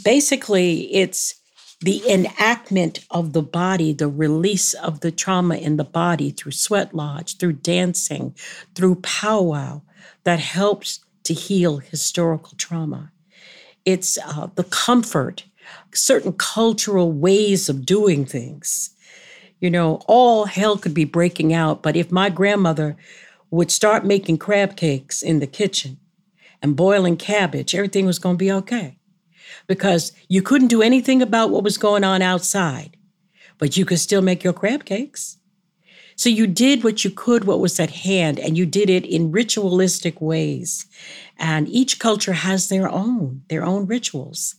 basically 0.03 0.93
it's 0.93 1.35
the 1.81 2.09
enactment 2.09 3.05
of 3.11 3.33
the 3.33 3.41
body, 3.41 3.93
the 3.93 4.07
release 4.07 4.73
of 4.73 5.01
the 5.01 5.11
trauma 5.11 5.55
in 5.55 5.77
the 5.77 5.83
body 5.83 6.31
through 6.31 6.53
sweat 6.53 6.93
lodge, 6.93 7.37
through 7.37 7.53
dancing, 7.53 8.35
through 8.73 8.95
powwow 8.95 9.81
that 10.23 10.39
helps 10.39 10.99
to 11.23 11.33
heal 11.33 11.77
historical 11.77 12.57
trauma. 12.57 13.11
It's 13.83 14.17
uh, 14.25 14.47
the 14.55 14.63
comfort, 14.63 15.45
certain 15.93 16.33
cultural 16.33 17.11
ways 17.11 17.69
of 17.69 17.85
doing 17.85 18.25
things. 18.25 18.91
You 19.59 19.69
know, 19.69 20.01
all 20.07 20.45
hell 20.45 20.77
could 20.77 20.93
be 20.93 21.05
breaking 21.05 21.53
out, 21.53 21.83
but 21.83 21.95
if 21.95 22.11
my 22.11 22.29
grandmother 22.29 22.95
would 23.51 23.71
start 23.71 24.05
making 24.05 24.37
crab 24.37 24.75
cakes 24.75 25.21
in 25.21 25.39
the 25.39 25.47
kitchen 25.47 25.97
and 26.61 26.75
boiling 26.75 27.17
cabbage, 27.17 27.75
everything 27.75 28.05
was 28.05 28.19
going 28.19 28.35
to 28.35 28.43
be 28.43 28.51
okay 28.51 28.97
because 29.67 30.11
you 30.27 30.41
couldn't 30.41 30.67
do 30.67 30.81
anything 30.81 31.21
about 31.21 31.49
what 31.49 31.63
was 31.63 31.77
going 31.77 32.03
on 32.03 32.21
outside, 32.21 32.97
but 33.57 33.77
you 33.77 33.85
could 33.85 33.99
still 33.99 34.21
make 34.21 34.43
your 34.43 34.53
crab 34.53 34.85
cakes. 34.85 35.37
So 36.17 36.29
you 36.29 36.47
did 36.47 36.83
what 36.83 37.03
you 37.03 37.11
could, 37.11 37.43
what 37.43 37.59
was 37.59 37.79
at 37.79 37.89
hand, 37.89 38.39
and 38.39 38.57
you 38.57 38.65
did 38.65 38.89
it 38.89 39.05
in 39.05 39.31
ritualistic 39.31 40.21
ways. 40.21 40.85
And 41.37 41.67
each 41.67 41.99
culture 41.99 42.33
has 42.33 42.69
their 42.69 42.89
own, 42.89 43.43
their 43.49 43.65
own 43.65 43.85
rituals. 43.85 44.55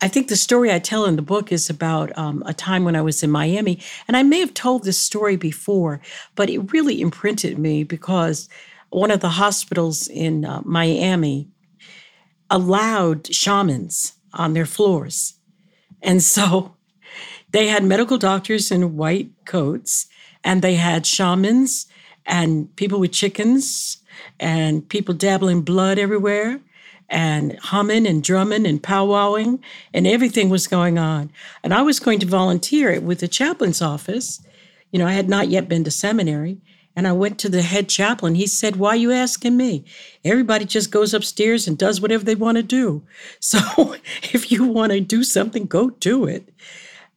I 0.00 0.08
think 0.08 0.28
the 0.28 0.36
story 0.36 0.72
I 0.72 0.78
tell 0.78 1.06
in 1.06 1.16
the 1.16 1.22
book 1.22 1.50
is 1.50 1.70
about 1.70 2.16
um, 2.18 2.42
a 2.46 2.54
time 2.54 2.84
when 2.84 2.94
I 2.94 3.00
was 3.00 3.22
in 3.22 3.30
Miami. 3.30 3.80
And 4.06 4.16
I 4.16 4.22
may 4.22 4.38
have 4.40 4.54
told 4.54 4.84
this 4.84 4.98
story 4.98 5.36
before, 5.36 6.00
but 6.36 6.50
it 6.50 6.72
really 6.72 7.00
imprinted 7.00 7.58
me 7.58 7.84
because 7.84 8.48
one 8.90 9.10
of 9.10 9.20
the 9.20 9.30
hospitals 9.30 10.06
in 10.06 10.44
uh, 10.44 10.60
Miami 10.64 11.48
allowed 12.54 13.34
shamans 13.34 14.12
on 14.32 14.52
their 14.52 14.64
floors. 14.64 15.34
And 16.00 16.22
so 16.22 16.76
they 17.50 17.66
had 17.66 17.82
medical 17.82 18.16
doctors 18.16 18.70
in 18.70 18.96
white 18.96 19.30
coats, 19.44 20.06
and 20.44 20.62
they 20.62 20.76
had 20.76 21.04
shamans 21.04 21.86
and 22.24 22.74
people 22.76 23.00
with 23.00 23.10
chickens 23.10 23.98
and 24.38 24.88
people 24.88 25.14
dabbling 25.14 25.62
blood 25.62 25.98
everywhere 25.98 26.60
and 27.08 27.58
humming 27.58 28.06
and 28.06 28.22
drumming 28.22 28.66
and 28.66 28.82
powwowing 28.82 29.58
and 29.92 30.06
everything 30.06 30.48
was 30.48 30.68
going 30.68 30.96
on. 30.96 31.32
And 31.64 31.74
I 31.74 31.82
was 31.82 31.98
going 31.98 32.20
to 32.20 32.26
volunteer 32.26 33.00
with 33.00 33.18
the 33.18 33.28
chaplain's 33.28 33.82
office. 33.82 34.40
You 34.92 35.00
know, 35.00 35.06
I 35.06 35.12
had 35.12 35.28
not 35.28 35.48
yet 35.48 35.68
been 35.68 35.84
to 35.84 35.90
seminary. 35.90 36.58
And 36.96 37.08
I 37.08 37.12
went 37.12 37.38
to 37.40 37.48
the 37.48 37.62
head 37.62 37.88
chaplain. 37.88 38.36
He 38.36 38.46
said, 38.46 38.76
Why 38.76 38.90
are 38.90 38.96
you 38.96 39.10
asking 39.10 39.56
me? 39.56 39.84
Everybody 40.24 40.64
just 40.64 40.90
goes 40.90 41.12
upstairs 41.12 41.66
and 41.66 41.76
does 41.76 42.00
whatever 42.00 42.24
they 42.24 42.34
want 42.34 42.56
to 42.56 42.62
do. 42.62 43.02
So 43.40 43.94
if 44.22 44.50
you 44.50 44.64
want 44.64 44.92
to 44.92 45.00
do 45.00 45.22
something, 45.22 45.66
go 45.66 45.90
do 45.90 46.24
it. 46.24 46.52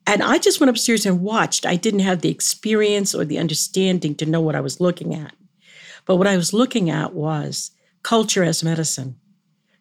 And 0.05 0.23
I 0.23 0.37
just 0.37 0.59
went 0.59 0.69
upstairs 0.69 1.05
and 1.05 1.21
watched. 1.21 1.65
I 1.65 1.75
didn't 1.75 1.99
have 2.01 2.21
the 2.21 2.29
experience 2.29 3.13
or 3.13 3.25
the 3.25 3.37
understanding 3.37 4.15
to 4.15 4.25
know 4.25 4.41
what 4.41 4.55
I 4.55 4.61
was 4.61 4.79
looking 4.79 5.13
at. 5.13 5.33
But 6.05 6.15
what 6.15 6.27
I 6.27 6.37
was 6.37 6.53
looking 6.53 6.89
at 6.89 7.13
was 7.13 7.71
culture 8.03 8.43
as 8.43 8.63
medicine, 8.63 9.17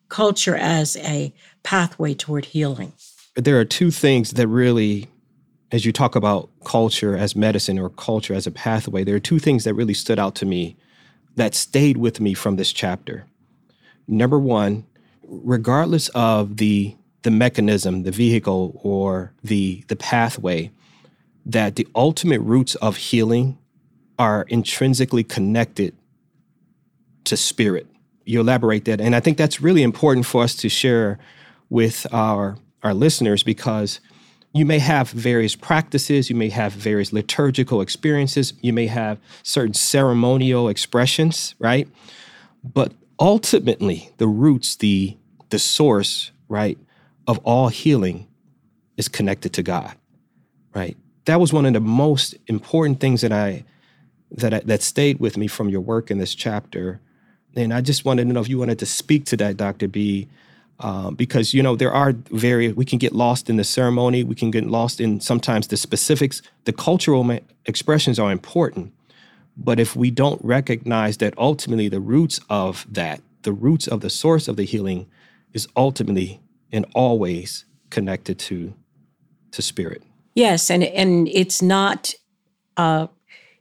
culture 0.09 0.57
as 0.57 0.97
a 0.97 1.33
pathway 1.63 2.15
toward 2.15 2.47
healing. 2.47 2.93
There 3.37 3.59
are 3.61 3.65
two 3.65 3.91
things 3.91 4.33
that 4.33 4.49
really 4.49 5.09
as 5.73 5.85
you 5.85 5.93
talk 5.93 6.15
about 6.15 6.49
culture 6.65 7.17
as 7.17 7.35
medicine 7.35 7.79
or 7.79 7.91
culture 7.91 8.35
as 8.35 8.47
a 8.47 8.51
pathway, 8.51 9.05
there 9.05 9.17
are 9.17 9.21
two 9.21 9.39
things 9.39 9.65
that 9.65 9.75
really 9.75 9.95
stood 9.95 10.19
out 10.19 10.35
to 10.37 10.47
me 10.47 10.77
that 11.35 11.55
stayed 11.55 11.97
with 11.97 12.21
me 12.21 12.35
from 12.35 12.57
this 12.57 12.73
chapter. 12.73 13.27
Number 14.07 14.39
one, 14.39 14.87
regardless 15.23 16.09
of 16.11 16.57
the 16.57 16.97
the 17.23 17.31
mechanism, 17.33 18.05
the 18.05 18.13
vehicle, 18.13 18.81
or 18.85 19.33
the 19.43 19.85
the 19.89 19.97
pathway, 19.97 20.71
that 21.45 21.75
the 21.75 21.89
ultimate 21.95 22.41
roots 22.41 22.77
of 22.77 22.97
healing 22.97 23.59
are 24.19 24.47
intrinsically 24.49 25.25
connected 25.25 25.95
to 27.25 27.37
spirit. 27.37 27.89
You 28.25 28.41
elaborate 28.41 28.85
that, 28.85 29.01
and 29.01 29.17
I 29.17 29.21
think 29.21 29.39
that's 29.39 29.61
really 29.61 29.83
important 29.83 30.27
for 30.27 30.45
us 30.45 30.55
to 30.57 30.69
share 30.69 31.19
with 31.69 32.07
our 32.13 32.57
our 32.85 32.95
listeners 32.95 33.43
because 33.43 34.01
you 34.57 34.65
may 34.65 34.79
have 34.79 35.11
various 35.11 35.55
practices, 35.55 36.31
you 36.31 36.37
may 36.37 36.49
have 36.49 36.73
various 36.73 37.13
liturgical 37.13 37.81
experiences, 37.81 38.55
you 38.63 38.73
may 38.73 38.87
have 38.87 39.19
certain 39.43 39.75
ceremonial 39.75 40.69
expressions, 40.69 41.55
right? 41.59 41.89
But 42.65 42.93
ultimately, 43.19 44.11
the 44.19 44.27
roots, 44.27 44.77
the 44.77 45.17
the 45.51 45.59
source, 45.59 46.33
right, 46.49 46.79
of 47.27 47.39
all 47.45 47.69
healing 47.69 48.27
is 48.97 49.09
connected 49.09 49.53
to 49.53 49.63
God, 49.63 49.95
right? 50.75 50.97
That 51.27 51.41
was 51.41 51.53
one 51.53 51.67
of 51.67 51.73
the 51.73 51.81
most 51.81 52.35
important 52.47 53.01
things 53.01 53.21
that 53.21 53.33
I 53.33 53.65
that 54.31 54.55
I, 54.55 54.61
that 54.61 54.83
stayed 54.83 55.21
with 55.21 55.37
me 55.37 55.47
from 55.47 55.69
your 55.69 55.81
work 55.81 56.11
in 56.11 56.19
this 56.19 56.35
chapter. 56.35 57.01
And 57.55 57.73
I 57.73 57.81
just 57.81 58.05
wanted 58.05 58.27
to 58.27 58.33
know 58.33 58.41
if 58.41 58.49
you 58.49 58.59
wanted 58.59 58.79
to 58.81 58.87
speak 58.87 59.25
to 59.27 59.37
that, 59.39 59.57
Dr. 59.57 59.89
B, 59.89 60.29
um, 60.81 61.15
because 61.15 61.55
you 61.55 61.63
know 61.63 61.77
there 61.77 61.93
are 61.93 62.13
very 62.31 62.73
we 62.73 62.85
can 62.85 62.99
get 62.99 63.13
lost 63.13 63.49
in 63.49 63.57
the 63.57 63.65
ceremony. 63.65 64.25
We 64.25 64.35
can 64.35 64.51
get 64.51 64.67
lost 64.67 65.01
in 65.01 65.21
sometimes 65.21 65.69
the 65.69 65.77
specifics. 65.77 66.43
The 66.65 66.73
cultural 66.73 67.25
ma- 67.25 67.39
expressions 67.65 68.19
are 68.19 68.31
important. 68.31 68.93
But 69.57 69.81
if 69.81 69.97
we 69.97 70.11
don't 70.11 70.43
recognize 70.45 71.17
that 71.19 71.37
ultimately 71.39 71.89
the 71.89 72.01
roots 72.01 72.41
of 72.51 72.87
that 72.93 73.23
the 73.43 73.53
roots 73.53 73.87
of 73.87 74.01
the 74.01 74.11
source 74.11 74.49
of 74.49 74.57
the 74.57 74.65
healing 74.65 75.07
is 75.53 75.69
ultimately 75.77 76.41
and 76.73 76.85
always 76.95 77.65
connected 77.91 78.39
to 78.41 78.75
to 79.53 79.63
spirit. 79.63 80.03
Yes 80.35 80.71
and 80.71 80.85
and 80.85 81.29
it's 81.29 81.63
not 81.63 82.15
uh 82.77 83.07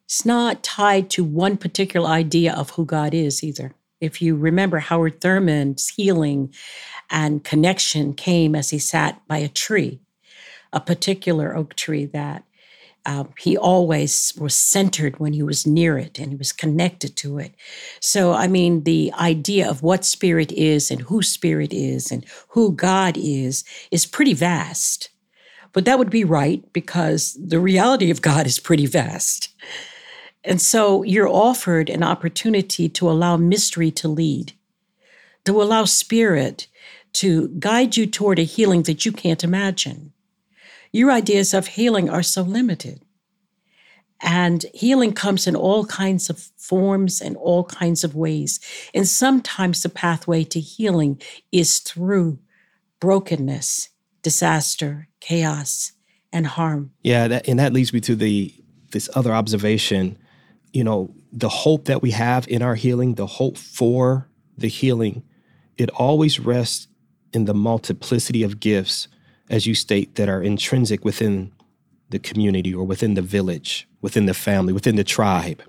it's 0.03 0.25
not 0.25 0.63
tied 0.63 1.09
to 1.11 1.23
one 1.23 1.55
particular 1.55 2.09
idea 2.09 2.53
of 2.53 2.71
who 2.71 2.85
god 2.85 3.13
is 3.13 3.43
either. 3.43 3.73
If 4.01 4.21
you 4.21 4.35
remember 4.35 4.79
Howard 4.79 5.21
Thurman's 5.21 5.89
healing 5.89 6.53
and 7.09 7.43
connection 7.43 8.13
came 8.13 8.55
as 8.55 8.69
he 8.69 8.79
sat 8.79 9.21
by 9.27 9.37
a 9.37 9.47
tree, 9.47 10.01
a 10.73 10.79
particular 10.79 11.55
oak 11.55 11.75
tree 11.75 12.05
that 12.05 12.43
um, 13.05 13.29
he 13.37 13.55
always 13.55 14.33
was 14.39 14.55
centered 14.55 15.19
when 15.19 15.33
he 15.33 15.43
was 15.43 15.67
near 15.67 15.97
it 15.97 16.17
and 16.17 16.31
he 16.31 16.35
was 16.35 16.51
connected 16.51 17.15
to 17.17 17.37
it. 17.37 17.53
So, 17.99 18.33
I 18.33 18.47
mean, 18.47 18.83
the 18.83 19.13
idea 19.13 19.69
of 19.69 19.83
what 19.83 20.03
spirit 20.03 20.51
is 20.51 20.89
and 20.89 21.01
who 21.01 21.21
spirit 21.21 21.71
is 21.71 22.11
and 22.11 22.25
who 22.49 22.71
God 22.71 23.15
is 23.17 23.63
is 23.91 24.07
pretty 24.07 24.33
vast. 24.33 25.09
But 25.71 25.85
that 25.85 25.99
would 25.99 26.09
be 26.09 26.23
right 26.23 26.63
because 26.73 27.37
the 27.39 27.59
reality 27.59 28.09
of 28.09 28.21
God 28.21 28.47
is 28.47 28.59
pretty 28.59 28.87
vast. 28.87 29.49
And 30.43 30.61
so 30.61 31.03
you're 31.03 31.27
offered 31.27 31.89
an 31.89 32.01
opportunity 32.01 32.87
to 32.89 33.09
allow 33.09 33.35
mystery 33.35 33.91
to 33.91 34.07
lead, 34.07 34.53
to 35.43 35.61
allow 35.61 35.85
spirit 35.85 36.67
to 37.15 37.47
guide 37.59 37.95
you 37.95 38.05
toward 38.05 38.39
a 38.39 38.43
healing 38.43 38.83
that 38.83 39.05
you 39.05 39.11
can't 39.11 39.43
imagine. 39.43 40.11
Your 40.91 41.11
ideas 41.11 41.53
of 41.53 41.67
healing 41.67 42.09
are 42.09 42.23
so 42.23 42.41
limited. 42.41 43.01
And 44.21 44.65
healing 44.73 45.13
comes 45.13 45.47
in 45.47 45.55
all 45.55 45.85
kinds 45.85 46.29
of 46.29 46.39
forms 46.57 47.21
and 47.21 47.37
all 47.37 47.63
kinds 47.65 48.03
of 48.03 48.15
ways. 48.15 48.59
And 48.93 49.07
sometimes 49.07 49.83
the 49.83 49.89
pathway 49.89 50.43
to 50.45 50.59
healing 50.59 51.21
is 51.51 51.79
through 51.79 52.39
brokenness, 52.99 53.89
disaster, 54.21 55.07
chaos, 55.19 55.93
and 56.33 56.47
harm. 56.47 56.91
Yeah, 57.01 57.27
that, 57.27 57.47
and 57.47 57.59
that 57.59 57.73
leads 57.73 57.93
me 57.93 58.01
to 58.01 58.15
the 58.15 58.53
this 58.91 59.09
other 59.15 59.33
observation. 59.33 60.17
You 60.71 60.83
know, 60.83 61.13
the 61.31 61.49
hope 61.49 61.85
that 61.85 62.01
we 62.01 62.11
have 62.11 62.47
in 62.47 62.61
our 62.61 62.75
healing, 62.75 63.15
the 63.15 63.27
hope 63.27 63.57
for 63.57 64.29
the 64.57 64.67
healing, 64.67 65.23
it 65.77 65.89
always 65.91 66.39
rests 66.39 66.87
in 67.35 67.45
the 67.45 67.53
multiplicity 67.53 68.43
of 68.43 68.59
gifts, 68.59 69.07
as 69.49 69.67
you 69.67 69.75
state, 69.75 70.15
that 70.15 70.29
are 70.29 70.41
intrinsic 70.41 71.03
within 71.05 71.51
the 72.09 72.19
community 72.19 72.73
or 72.73 72.85
within 72.85 73.13
the 73.15 73.21
village, 73.21 73.87
within 74.01 74.25
the 74.25 74.33
family, 74.33 74.73
within 74.73 74.95
the 74.95 75.03
tribe, 75.03 75.61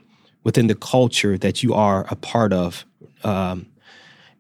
within 0.45 0.69
the 0.69 0.75
culture 0.75 1.37
that 1.37 1.63
you 1.63 1.75
are 1.75 2.07
a 2.09 2.17
part 2.17 2.53
of. 2.53 2.87
Um, 3.25 3.67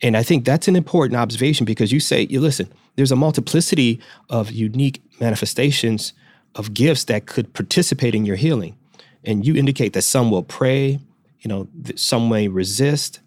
and 0.02 0.16
I 0.16 0.22
think 0.22 0.44
that's 0.44 0.68
an 0.68 0.76
important 0.76 1.18
observation 1.18 1.64
because 1.64 1.90
you 1.90 2.00
say, 2.00 2.26
you 2.30 2.40
listen, 2.40 2.72
there's 2.96 3.12
a 3.12 3.16
multiplicity 3.16 4.00
of 4.30 4.52
unique 4.52 5.02
manifestations 5.20 6.12
of 6.54 6.74
gifts 6.74 7.04
that 7.04 7.26
could 7.26 7.52
participate 7.54 8.14
in 8.14 8.24
your 8.24 8.36
healing. 8.36 8.76
And 9.24 9.46
you 9.46 9.56
indicate 9.56 9.92
that 9.94 10.02
some 10.02 10.30
will 10.30 10.42
pray, 10.42 11.00
you 11.40 11.48
know, 11.48 11.68
some 11.96 12.28
may 12.28 12.48
resist, 12.48 13.20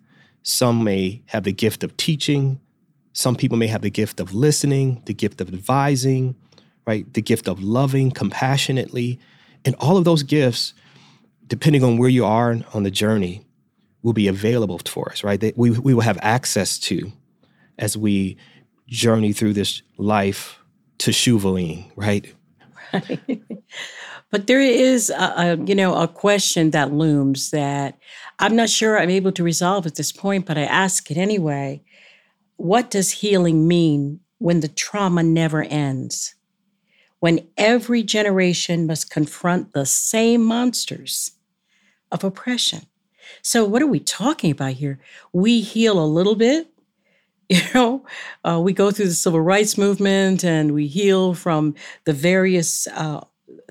some 0.44 0.84
may 0.84 1.22
have 1.28 1.44
the 1.44 1.52
gift 1.52 1.84
of 1.84 1.98
teaching, 1.98 2.60
some 3.14 3.36
people 3.36 3.58
may 3.58 3.68
have 3.68 3.82
the 3.82 3.90
gift 3.90 4.20
of 4.20 4.34
listening, 4.34 5.02
the 5.06 5.14
gift 5.14 5.42
of 5.42 5.50
advising, 5.50 6.36
right? 6.86 7.12
The 7.14 7.22
gift 7.22 7.48
of 7.48 7.62
loving 7.62 8.12
compassionately. 8.12 9.20
And 9.66 9.76
all 9.76 9.98
of 9.98 10.06
those 10.06 10.24
gifts, 10.24 10.74
depending 11.48 11.84
on 11.84 11.98
where 11.98 12.10
you 12.10 12.26
are 12.26 12.58
on 12.74 12.84
the 12.84 12.92
journey, 12.92 13.46
will 14.02 14.14
be 14.14 14.28
available 14.28 14.80
for 14.86 15.12
us, 15.12 15.24
right? 15.24 15.40
That 15.40 15.58
we, 15.58 15.72
we 15.72 15.94
will 15.94 16.02
have 16.02 16.18
access 16.22 16.80
to 16.80 17.12
as 17.78 17.98
we 17.98 18.38
journey 18.88 19.34
through 19.34 19.54
this 19.54 19.82
life 19.98 20.60
to 21.00 21.12
Shuvaling, 21.12 21.92
right? 21.96 22.34
Right. 22.94 23.42
but 24.32 24.48
there 24.48 24.62
is, 24.62 25.10
a, 25.10 25.34
a, 25.38 25.58
you 25.66 25.76
know, 25.76 25.96
a 25.96 26.08
question 26.08 26.72
that 26.72 26.94
looms 26.94 27.52
that 27.52 27.98
I'm 28.40 28.56
not 28.56 28.70
sure 28.70 29.00
I'm 29.00 29.10
able 29.10 29.32
to 29.34 29.44
resolve 29.44 29.86
at 29.86 29.96
this 29.96 30.12
point, 30.12 30.46
but 30.46 30.58
I 30.58 30.64
ask 30.64 31.12
it 31.12 31.18
anyway. 31.18 31.84
What 32.60 32.92
does 32.92 33.12
healing 33.12 33.70
mean 33.70 34.20
when 34.38 34.60
the 34.60 34.68
trauma 34.68 35.24
never 35.24 35.64
ends? 35.64 36.36
When 37.22 37.48
every 37.56 38.04
generation 38.04 38.86
must 38.86 39.10
confront 39.10 39.72
the 39.72 39.86
same 39.86 40.44
monsters 40.44 41.32
of 42.12 42.26
oppression? 42.26 42.82
So, 43.42 43.64
what 43.64 43.82
are 43.82 43.88
we 43.88 44.02
talking 44.02 44.52
about 44.52 44.74
here? 44.74 45.00
We 45.32 45.62
heal 45.62 45.98
a 45.98 46.06
little 46.06 46.36
bit. 46.36 46.68
You 47.50 47.62
know, 47.74 48.06
uh, 48.44 48.60
we 48.62 48.74
go 48.74 48.92
through 48.92 49.08
the 49.08 49.14
civil 49.14 49.42
rights 49.42 49.76
movement 49.76 50.44
and 50.44 50.72
we 50.72 50.86
heal 50.86 51.34
from 51.34 51.74
the 52.04 52.14
various 52.14 52.86
uh, 52.88 53.22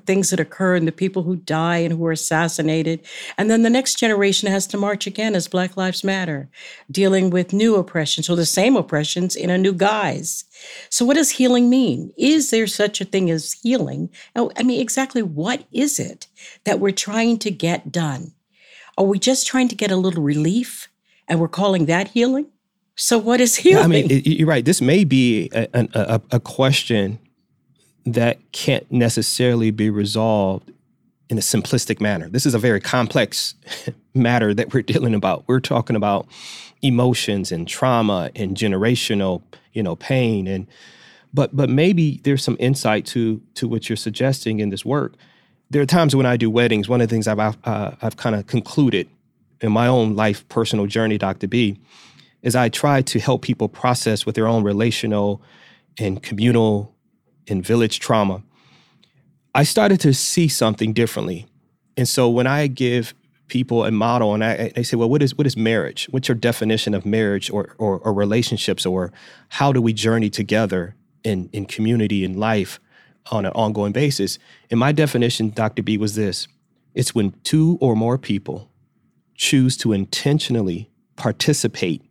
things 0.09 0.31
that 0.31 0.41
occur 0.41 0.75
and 0.75 0.89
the 0.89 0.93
people 0.93 1.23
who 1.23 1.37
die 1.37 1.77
and 1.77 1.93
who 1.93 2.07
are 2.07 2.13
assassinated. 2.13 2.99
And 3.37 3.51
then 3.51 3.63
the 3.63 3.69
next 3.69 3.99
generation 3.99 4.51
has 4.51 4.67
to 4.69 4.79
march 4.79 5.07
again 5.07 5.35
as 5.37 5.49
Black 5.49 5.77
Lives 5.77 6.03
Matter, 6.03 6.49
dealing 6.91 7.29
with 7.29 7.53
new 7.53 7.77
oppressions 7.77 8.31
or 8.31 8.35
the 8.35 8.47
same 8.47 8.75
oppressions 8.75 9.37
in 9.37 9.51
a 9.51 9.59
new 9.59 9.75
guise. 9.75 10.45
So, 10.89 11.05
what 11.05 11.17
does 11.17 11.33
healing 11.33 11.69
mean? 11.69 12.11
Is 12.17 12.51
there 12.51 12.67
such 12.67 13.03
a 13.03 13.05
thing 13.05 13.29
as 13.29 13.53
healing? 13.53 14.09
Oh, 14.35 14.51
I 14.57 14.63
mean, 14.63 14.81
exactly 14.81 15.21
what 15.21 15.65
is 15.73 16.01
it 16.01 16.27
that 16.65 16.81
we're 16.81 16.91
trying 16.91 17.39
to 17.41 17.51
get 17.51 17.93
done? 17.93 18.33
Are 18.97 19.05
we 19.05 19.19
just 19.19 19.47
trying 19.47 19.69
to 19.69 19.77
get 19.77 19.91
a 19.91 19.97
little 19.97 20.23
relief 20.23 20.89
and 21.29 21.39
we're 21.39 21.49
calling 21.49 21.85
that 21.85 22.09
healing? 22.09 22.47
So, 22.97 23.19
what 23.19 23.43
is 23.43 23.57
healing? 23.57 23.85
I 23.85 23.89
mean, 23.89 24.23
you're 24.25 24.49
right. 24.49 24.65
This 24.65 24.81
may 24.81 25.05
be 25.05 25.51
a, 25.53 25.69
a, 25.75 26.21
a 26.31 26.41
question 26.41 27.19
that 28.15 28.39
can't 28.53 28.91
necessarily 28.91 29.71
be 29.71 29.91
resolved 29.91 30.73
in 31.29 31.39
a 31.39 31.43
simplistic 31.43 32.01
manner. 32.01 32.29
This 32.29 32.47
is 32.47 32.55
a 32.55 32.59
very 32.59 32.81
complex 32.81 33.55
matter 34.15 34.55
that 34.55 34.73
we're 34.73 34.83
dealing 34.83 35.15
about. 35.15 35.45
We're 35.47 35.61
talking 35.61 35.97
about 35.97 36.27
emotions 36.81 37.53
and 37.53 37.69
trauma 37.69 38.31
and 38.35 38.57
generational, 38.57 39.43
you 39.73 39.83
know, 39.83 39.97
pain 39.97 40.47
and 40.47 40.67
but 41.35 41.55
but 41.55 41.69
maybe 41.69 42.21
there's 42.25 42.43
some 42.43 42.57
insight 42.59 43.05
to 43.07 43.43
to 43.55 43.69
what 43.69 43.89
you're 43.89 43.97
suggesting 43.97 44.61
in 44.61 44.71
this 44.71 44.85
work 44.85 45.15
there 45.71 45.83
are 45.83 45.87
times 45.87 46.17
when 46.17 46.27
I 46.27 46.37
do 46.37 46.51
weddings. 46.51 46.89
One 46.89 47.01
of 47.01 47.09
the 47.09 47.15
things 47.15 47.29
I've 47.29 47.39
uh, 47.39 47.93
I've 48.01 48.17
kind 48.17 48.35
of 48.35 48.47
concluded 48.47 49.09
in 49.61 49.73
my 49.73 49.87
own 49.87 50.15
life, 50.15 50.49
personal 50.49 50.87
journey, 50.87 51.19
Dr. 51.19 51.49
B, 51.49 51.79
is 52.43 52.55
I 52.55 52.69
try 52.69 53.03
to 53.03 53.19
help 53.19 53.43
people 53.43 53.69
process 53.69 54.25
with 54.25 54.35
their 54.35 54.47
own 54.47 54.63
relational 54.63 55.43
and 55.99 56.23
communal 56.23 56.95
and 57.49 57.65
village 57.65 58.01
trauma. 58.01 58.43
I 59.55 59.65
started 59.65 60.01
to 60.01 60.15
see 60.15 60.49
something 60.49 60.93
differently, 60.93 61.47
and 61.97 62.09
so 62.09 62.29
when 62.29 62.47
I 62.47 62.67
give 62.67 63.15
people 63.49 63.85
a 63.85 63.91
model 63.91 64.35
and 64.35 64.45
I, 64.45 64.71
I 64.77 64.83
say, 64.83 64.97
well, 64.97 65.09
what 65.09 65.23
is 65.23 65.35
what 65.35 65.47
is 65.47 65.57
marriage? 65.57 66.07
What's 66.11 66.29
your 66.29 66.37
definition 66.37 66.95
of 66.95 67.07
marriage 67.07 67.51
or, 67.51 67.75
or, 67.79 67.99
or 67.99 68.13
relationships, 68.13 68.85
or 68.85 69.13
how 69.49 69.73
do 69.73 69.81
we 69.81 69.93
journey 69.93 70.31
together 70.31 70.95
in 71.25 71.49
in 71.53 71.67
community 71.67 72.25
and 72.25 72.39
life? 72.39 72.79
on 73.31 73.47
an 73.47 73.53
ongoing 73.53 73.93
basis. 73.93 74.39
And 74.71 74.81
my 74.81 74.93
definition, 74.93 75.51
Dr. 75.51 75.83
B, 75.83 75.99
was 75.99 76.15
this 76.15 76.49
it's 76.95 77.15
when 77.15 77.33
two 77.45 77.79
or 77.81 77.95
more 77.95 78.19
people 78.19 78.71
choose 79.35 79.77
to 79.79 79.93
intentionally 79.93 80.91
participate 81.17 82.03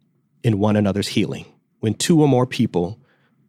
in 0.43 0.60
one 0.60 0.76
another's 0.76 1.10
healing. 1.10 1.45
When 1.80 1.93
two 1.93 2.21
or 2.21 2.28
more 2.28 2.45
people 2.45 3.00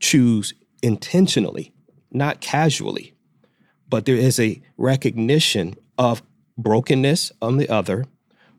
choose 0.01 0.55
intentionally, 0.83 1.73
not 2.11 2.41
casually, 2.41 3.15
but 3.89 4.05
there 4.05 4.17
is 4.17 4.39
a 4.39 4.61
recognition 4.77 5.75
of 5.97 6.23
brokenness 6.57 7.33
on 7.41 7.57
the 7.57 7.69
other, 7.69 8.05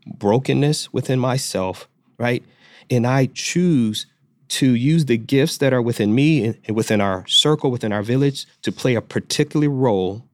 brokenness 0.06 0.92
within 0.94 1.20
myself, 1.20 1.88
right? 2.18 2.44
And 2.90 3.06
I 3.06 3.28
choose 3.34 4.08
to 4.50 4.74
use 4.74 5.06
the 5.06 5.18
gifts 5.18 5.58
that 5.58 5.74
are 5.74 5.82
within 5.82 6.16
me 6.16 6.46
and 6.46 6.76
within 6.76 7.02
our 7.02 7.26
circle, 7.28 7.70
within 7.70 7.94
our 7.94 8.02
village, 8.02 8.48
to 8.64 8.72
play 8.72 8.96
a 8.96 9.02
particular 9.02 9.70
role. 9.70 10.26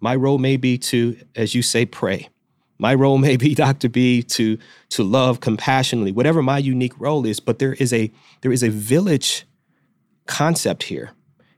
My 0.00 0.16
role 0.16 0.38
may 0.38 0.56
be 0.56 0.78
to, 0.78 1.16
as 1.36 1.54
you 1.54 1.62
say, 1.62 1.84
pray. 1.84 2.30
My 2.78 2.94
role 2.94 3.18
may 3.26 3.36
be, 3.36 3.54
Dr. 3.54 3.88
B, 3.88 4.22
to 4.22 4.58
to 4.90 5.02
love 5.02 5.40
compassionately, 5.40 6.12
whatever 6.12 6.42
my 6.42 6.58
unique 6.58 6.98
role 6.98 7.26
is. 7.26 7.40
But 7.40 7.58
there 7.58 7.74
is 7.74 7.92
a 7.92 8.10
there 8.40 8.52
is 8.52 8.62
a 8.62 8.70
village 8.70 9.46
concept 10.26 10.84
here. 10.84 11.10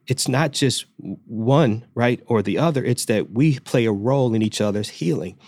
It's 0.07 0.29
not 0.29 0.53
just 0.53 0.87
one, 0.99 1.85
right, 1.95 2.21
or 2.27 2.43
the 2.43 2.59
other. 2.59 2.85
It's 2.85 3.07
that 3.07 3.31
we 3.33 3.59
play 3.61 3.87
a 3.87 3.93
role 3.93 4.35
in 4.35 4.43
each 4.43 4.61
other's 4.61 4.89
healing 4.91 5.39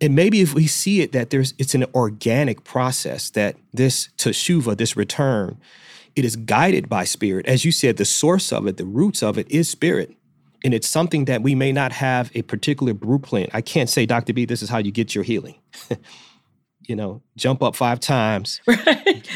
and 0.00 0.14
maybe 0.14 0.40
if 0.40 0.54
we 0.54 0.66
see 0.66 1.02
it 1.02 1.12
that 1.12 1.30
there's 1.30 1.52
it's 1.58 1.74
an 1.74 1.84
organic 1.94 2.64
process 2.64 3.30
that 3.30 3.56
this 3.72 4.08
teshuva, 4.16 4.76
this 4.76 4.96
return, 4.96 5.60
it 6.16 6.24
is 6.24 6.36
guided 6.36 6.88
by 6.88 7.04
spirit. 7.04 7.46
As 7.46 7.64
you 7.64 7.72
said, 7.72 7.98
the 7.98 8.04
source 8.04 8.52
of 8.52 8.66
it, 8.66 8.78
the 8.78 8.86
roots 8.86 9.22
of 9.22 9.36
it 9.36 9.50
is 9.50 9.68
spirit. 9.68 10.14
And 10.64 10.74
it's 10.74 10.88
something 10.88 11.24
that 11.26 11.42
we 11.42 11.54
may 11.54 11.72
not 11.72 11.92
have 11.92 12.30
a 12.34 12.42
particular 12.42 12.92
blueprint. 12.92 13.50
I 13.54 13.62
can't 13.62 13.88
say, 13.88 14.04
Dr. 14.04 14.34
B, 14.34 14.44
this 14.44 14.62
is 14.62 14.68
how 14.68 14.78
you 14.78 14.90
get 14.90 15.14
your 15.14 15.24
healing. 15.24 15.54
you 16.86 16.96
know, 16.96 17.22
jump 17.36 17.62
up 17.62 17.76
five 17.76 18.00
times. 18.00 18.60
Right. 18.66 19.28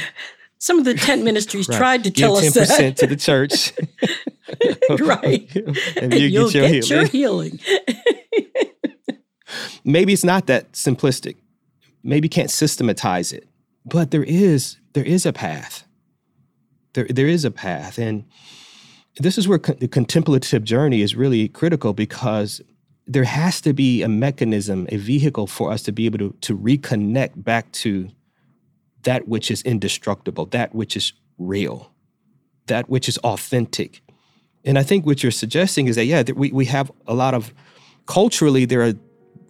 Some 0.59 0.79
of 0.79 0.87
the 0.87 0.95
tent 0.95 1.25
ministries 1.25 1.69
right. 1.69 1.77
tried 1.77 2.05
to 2.05 2.11
Give 2.11 2.23
tell 2.23 2.37
us 2.39 2.47
10% 2.47 2.55
that. 2.79 2.97
to 2.97 3.07
the 3.07 3.17
church. 3.17 3.75
right. 5.01 5.55
and 5.97 6.13
you 6.15 6.27
You'll 6.27 6.51
get 6.51 6.89
your 6.89 7.03
get 7.05 7.11
healing. 7.11 7.59
Your 7.61 7.61
healing 7.61 7.61
maybe 9.85 10.13
it's 10.13 10.25
not 10.25 10.47
that 10.47 10.73
simplistic. 10.73 11.37
Maybe 12.03 12.29
can't 12.29 12.51
systematize 12.51 13.33
it, 13.33 13.49
but 13.85 14.11
there 14.11 14.25
is 14.25 14.79
there 14.93 15.05
is 15.05 15.25
a 15.25 15.33
path. 15.33 15.85
There 16.95 17.07
there 17.09 17.27
is 17.27 17.45
a 17.45 17.51
path, 17.51 17.99
and 17.99 18.25
this 19.19 19.39
is 19.39 19.49
where 19.49 19.59
co- 19.59 19.75
the 19.75 19.89
contemplative 19.89 20.65
journey 20.65 21.01
is 21.01 21.15
really 21.15 21.49
critical 21.49 21.93
because 21.93 22.61
there 23.07 23.25
has 23.25 23.61
to 23.63 23.73
be 23.73 24.03
a 24.03 24.09
mechanism, 24.09 24.87
a 24.91 24.97
vehicle 24.97 25.47
for 25.47 25.71
us 25.71 25.83
to 25.83 25.93
be 25.93 26.07
able 26.07 26.19
to, 26.19 26.35
to 26.41 26.57
reconnect 26.57 27.45
back 27.45 27.71
to 27.73 28.09
that 29.03 29.29
which 29.29 29.51
is 29.51 29.61
indestructible, 29.63 30.47
that 30.47 30.75
which 30.75 30.97
is 30.97 31.13
real, 31.39 31.93
that 32.67 32.89
which 32.89 33.09
is 33.09 33.19
authentic. 33.19 34.03
And 34.65 34.79
I 34.79 34.83
think 34.83 35.05
what 35.05 35.23
you're 35.23 35.33
suggesting 35.33 35.89
is 35.89 35.97
that, 35.97 36.05
yeah, 36.07 36.23
we, 36.35 36.51
we 36.53 36.65
have 36.67 36.91
a 37.07 37.15
lot 37.15 37.35
of, 37.35 37.53
culturally, 38.07 38.65
there 38.65 38.83
are 38.83 38.95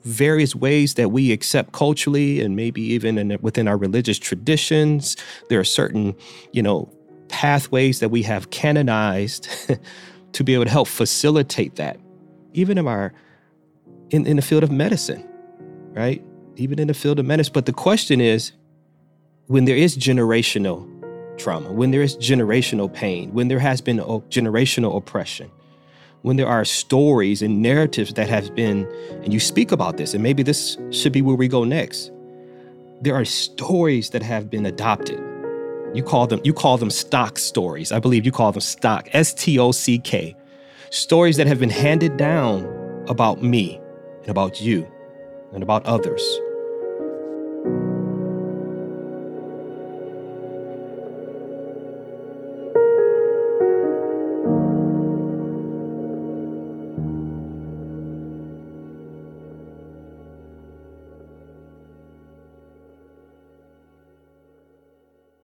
various 0.03 0.55
ways 0.55 0.95
that 0.95 1.11
we 1.11 1.33
accept 1.33 1.73
culturally 1.73 2.41
and 2.41 2.57
maybe 2.57 2.83
even 2.83 3.17
in, 3.17 3.39
within 3.41 3.69
our 3.69 3.77
religious 3.77 4.19
traditions. 4.19 5.17
There 5.49 5.59
are 5.59 5.65
certain, 5.65 6.15
you 6.53 6.63
know, 6.63 6.93
pathways 7.29 8.01
that 8.01 8.11
we 8.11 8.23
have 8.23 8.51
canonized 8.51 9.49
to 10.33 10.45
be 10.45 10.55
able 10.55 10.65
to 10.65 10.71
help 10.71 10.89
facilitate 10.89 11.77
that. 11.77 11.99
Even 12.53 12.79
in 12.79 12.87
our 12.87 13.13
in, 14.11 14.27
in 14.27 14.37
the 14.37 14.43
field 14.43 14.63
of 14.63 14.71
medicine, 14.71 15.27
right? 15.93 16.23
Even 16.57 16.79
in 16.79 16.87
the 16.87 16.95
field 16.95 17.19
of 17.19 17.27
medicine. 17.27 17.53
But 17.53 17.67
the 17.67 17.73
question 17.73 18.21
is, 18.21 18.53
when 19.47 19.65
there 19.65 19.77
is 19.77 19.97
generational 19.97 20.89
trauma, 21.39 21.73
when 21.73 21.91
there 21.91 22.03
is 22.03 22.17
generational 22.17 22.93
pain, 22.93 23.33
when 23.35 23.49
there 23.49 23.59
has 23.61 23.81
been 23.81 24.01
oh, 24.01 24.23
generational 24.31 24.97
oppression, 24.97 25.51
when 26.23 26.37
there 26.37 26.49
are 26.49 26.65
stories 26.65 27.43
and 27.43 27.63
narratives 27.63 28.15
that 28.15 28.29
have 28.29 28.55
been, 28.55 28.87
and 29.23 29.33
you 29.33 29.41
speak 29.41 29.73
about 29.73 29.97
this, 29.97 30.15
and 30.15 30.23
maybe 30.23 30.43
this 30.43 30.79
should 30.91 31.13
be 31.13 31.23
where 31.23 31.37
we 31.37 31.49
go 31.49 31.65
next. 31.65 32.11
there 33.03 33.15
are 33.15 33.25
stories 33.25 34.11
that 34.11 34.23
have 34.23 34.51
been 34.51 34.67
adopted. 34.67 35.21
You 35.95 36.03
call 36.03 36.27
them 36.27 36.41
you 36.45 36.53
call 36.53 36.79
them 36.79 36.91
stock 36.91 37.39
stories. 37.39 37.93
I 37.93 38.01
believe 38.01 38.25
you 38.25 38.33
call 38.33 38.53
them 38.53 38.61
stock, 38.61 39.09
S 39.13 39.35
T 39.35 39.59
O 39.59 39.73
C 39.73 39.99
K. 39.99 40.37
Stories 40.91 41.37
that 41.37 41.47
have 41.47 41.61
been 41.61 41.71
handed 41.71 42.17
down 42.17 42.65
about 43.09 43.43
me 43.43 43.81
and 44.23 44.31
about 44.31 44.61
you 44.61 44.87
and 45.53 45.63
about 45.63 45.85
others. 45.87 46.23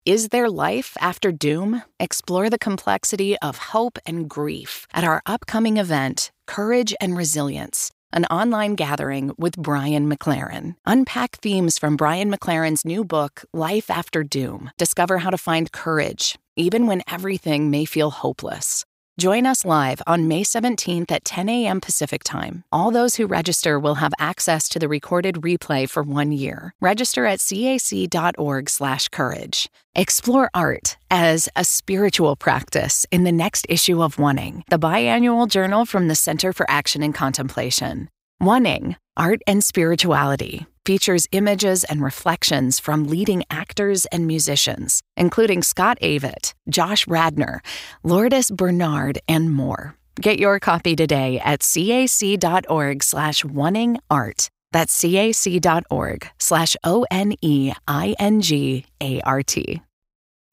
Is 0.10 0.30
there 0.30 0.50
life 0.50 0.98
after 1.00 1.32
doom? 1.32 1.84
Explore 2.00 2.50
the 2.50 2.58
complexity 2.58 3.38
of 3.44 3.58
hope 3.74 4.00
and 4.08 4.28
grief 4.28 4.88
at 4.92 5.04
our 5.04 5.22
upcoming 5.28 5.78
event, 5.78 6.32
Courage 6.48 6.96
and 7.00 7.16
Resilience, 7.16 7.92
an 8.12 8.26
online 8.26 8.74
gathering 8.74 9.36
with 9.38 9.56
Brian 9.56 10.10
McLaren. 10.10 10.74
Unpack 10.88 11.36
themes 11.44 11.78
from 11.78 11.96
Brian 11.96 12.34
McLaren's 12.34 12.84
new 12.84 13.06
book, 13.06 13.44
Life 13.54 13.92
After 13.92 14.24
Doom. 14.24 14.72
Discover 14.80 15.20
how 15.20 15.30
to 15.30 15.38
find 15.38 15.72
courage, 15.72 16.40
even 16.56 16.88
when 16.88 17.04
everything 17.08 17.70
may 17.70 17.86
feel 17.86 18.10
hopeless. 18.10 18.86
Join 19.20 19.46
us 19.46 19.64
live 19.66 20.02
on 20.08 20.30
May 20.30 20.46
17th 20.46 21.12
at 21.12 21.26
10 21.26 21.50
a.m. 21.50 21.82
Pacific 21.82 22.24
Time. 22.24 22.64
All 22.72 22.90
those 22.90 23.18
who 23.18 23.28
register 23.28 23.78
will 23.78 23.96
have 23.96 24.14
access 24.18 24.70
to 24.70 24.80
the 24.80 24.88
recorded 24.88 25.42
replay 25.42 25.90
for 25.90 26.04
one 26.04 26.32
year. 26.32 26.74
Register 26.80 27.26
at 27.26 27.42
cac.org/courage. 27.42 29.70
Explore 29.94 30.50
art 30.54 30.98
as 31.12 31.50
a 31.58 31.66
spiritual 31.66 32.38
practice 32.38 33.06
in 33.12 33.26
the 33.26 33.34
next 33.34 33.66
issue 33.68 34.02
of 34.02 34.16
Oneing, 34.16 34.64
the 34.70 34.80
biannual 34.80 35.50
journal 35.50 35.86
from 35.86 36.08
the 36.08 36.16
Center 36.16 36.54
for 36.54 36.66
Action 36.72 37.04
and 37.04 37.14
Contemplation. 37.14 38.08
Oneing, 38.42 38.96
Art 39.18 39.42
and 39.46 39.62
Spirituality 39.62 40.66
features 40.90 41.28
images 41.32 41.84
and 41.84 42.02
reflections 42.02 42.80
from 42.80 43.04
leading 43.04 43.44
actors 43.52 44.08
and 44.08 44.26
musicians, 44.26 45.02
including 45.16 45.62
Scott 45.62 46.00
Avett, 46.02 46.56
Josh 46.68 47.08
Radnor, 47.08 47.62
Lourdes 48.02 48.50
Bernard, 48.50 49.20
and 49.28 49.52
more. 49.52 49.94
Get 50.20 50.40
your 50.40 50.60
copy 50.60 50.96
today 50.96 51.40
at 51.42 51.60
cac.org 51.60 53.04
slash 53.04 53.44
oneingart. 53.44 54.48
That's 54.72 55.00
cac.org 55.00 56.28
slash 56.40 56.76
O-N-E-I-N-G-A-R-T. 56.84 57.22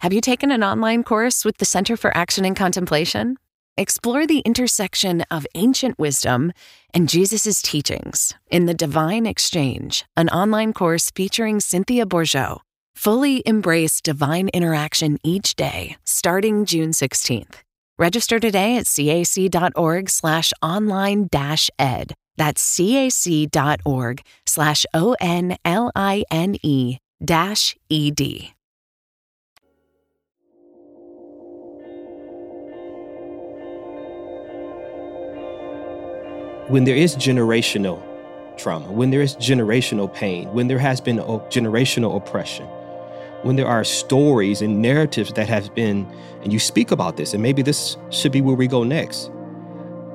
Have 0.01 0.13
you 0.13 0.21
taken 0.21 0.51
an 0.51 0.63
online 0.63 1.03
course 1.03 1.47
with 1.47 1.57
the 1.57 1.65
Center 1.65 1.97
for 1.97 2.15
Action 2.15 2.45
and 2.45 2.55
Contemplation? 2.55 3.39
Explore 3.79 4.27
the 4.27 4.39
intersection 4.39 5.23
of 5.31 5.47
ancient 5.55 5.99
wisdom 5.99 6.53
and 6.95 7.11
Jesus' 7.11 7.61
teachings 7.61 8.33
in 8.51 8.65
The 8.65 8.73
Divine 8.73 9.27
Exchange, 9.27 10.07
an 10.17 10.31
online 10.31 10.73
course 10.73 11.11
featuring 11.11 11.61
Cynthia 11.61 12.07
Bourgeault. 12.07 12.61
Fully 12.95 13.43
embrace 13.45 14.01
divine 14.01 14.49
interaction 14.55 15.19
each 15.23 15.57
day, 15.57 15.99
starting 16.05 16.65
June 16.65 16.93
16th. 16.93 17.57
Register 17.99 18.41
today 18.41 18.79
at 18.79 18.87
cac.org 18.87 20.09
slash 20.09 20.55
online 20.63 21.29
dash 21.31 21.69
ed. 21.79 22.15
That's 22.39 22.77
cac.org 22.77 24.23
slash 24.47 24.87
O-N-L-I-N-E 24.95 26.99
dash 27.23 27.77
E-D. 27.91 28.56
When 36.69 36.85
there 36.85 36.97
is 36.97 37.17
generational 37.17 38.03
trauma, 38.57 38.91
when 38.91 39.11
there 39.11 39.21
is 39.21 39.37
generational 39.37 40.13
pain, 40.13 40.49
when 40.53 40.69
there 40.69 40.79
has 40.79 41.01
been 41.01 41.19
generational 41.19 42.17
oppression, 42.17 42.67
when 43.43 43.57
there 43.57 43.67
are 43.67 43.85
stories 43.85 44.63
and 44.63 44.83
narratives 44.83 45.33
that 45.35 45.49
have 45.49 45.73
been, 45.75 46.07
and 46.43 46.53
you 46.53 46.59
speak 46.59 46.91
about 46.91 47.17
this, 47.17 47.35
and 47.35 47.43
maybe 47.43 47.63
this 47.63 47.97
should 48.11 48.33
be 48.33 48.41
where 48.41 48.57
we 48.57 48.67
go 48.67 48.83
next. 48.83 49.31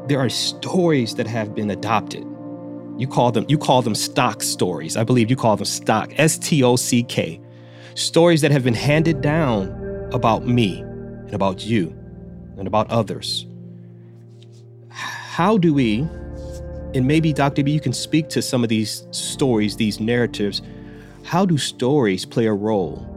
There 0.07 0.19
are 0.19 0.29
stories 0.29 1.15
that 1.15 1.27
have 1.27 1.55
been 1.55 1.69
adopted. 1.69 2.25
You 2.97 3.07
call 3.07 3.31
them 3.31 3.45
you 3.47 3.57
call 3.57 3.81
them 3.81 3.95
stock 3.95 4.43
stories. 4.43 4.97
I 4.97 5.03
believe 5.03 5.29
you 5.29 5.35
call 5.35 5.55
them 5.55 5.65
stock, 5.65 6.11
S 6.17 6.37
T 6.37 6.61
O 6.63 6.75
C 6.75 7.03
K. 7.03 7.39
Stories 7.95 8.41
that 8.41 8.51
have 8.51 8.63
been 8.63 8.73
handed 8.73 9.21
down 9.21 9.69
about 10.11 10.45
me 10.45 10.81
and 10.81 11.33
about 11.33 11.63
you 11.63 11.95
and 12.57 12.67
about 12.67 12.89
others. 12.89 13.45
How 14.89 15.57
do 15.57 15.73
we 15.73 16.05
and 16.93 17.07
maybe, 17.07 17.31
Dr. 17.33 17.63
B, 17.63 17.71
you 17.71 17.79
can 17.79 17.93
speak 17.93 18.27
to 18.29 18.41
some 18.41 18.63
of 18.63 18.69
these 18.69 19.07
stories, 19.11 19.75
these 19.77 19.99
narratives. 19.99 20.61
How 21.23 21.45
do 21.45 21.57
stories 21.57 22.25
play 22.25 22.47
a 22.47 22.53
role 22.53 23.07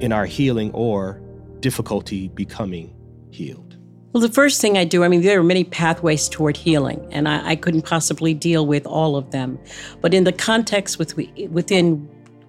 in 0.00 0.12
our 0.12 0.26
healing 0.26 0.72
or 0.72 1.20
difficulty 1.60 2.28
becoming 2.28 2.92
healed? 3.30 3.76
Well, 4.12 4.20
the 4.20 4.28
first 4.28 4.60
thing 4.60 4.76
I 4.76 4.84
do, 4.84 5.04
I 5.04 5.08
mean, 5.08 5.22
there 5.22 5.40
are 5.40 5.44
many 5.44 5.64
pathways 5.64 6.28
toward 6.28 6.56
healing, 6.56 7.06
and 7.10 7.26
I, 7.28 7.50
I 7.50 7.56
couldn't 7.56 7.82
possibly 7.82 8.34
deal 8.34 8.66
with 8.66 8.84
all 8.86 9.16
of 9.16 9.30
them. 9.30 9.58
But 10.00 10.12
in 10.12 10.24
the 10.24 10.32
context 10.32 10.98
with, 10.98 11.16
within 11.50 12.08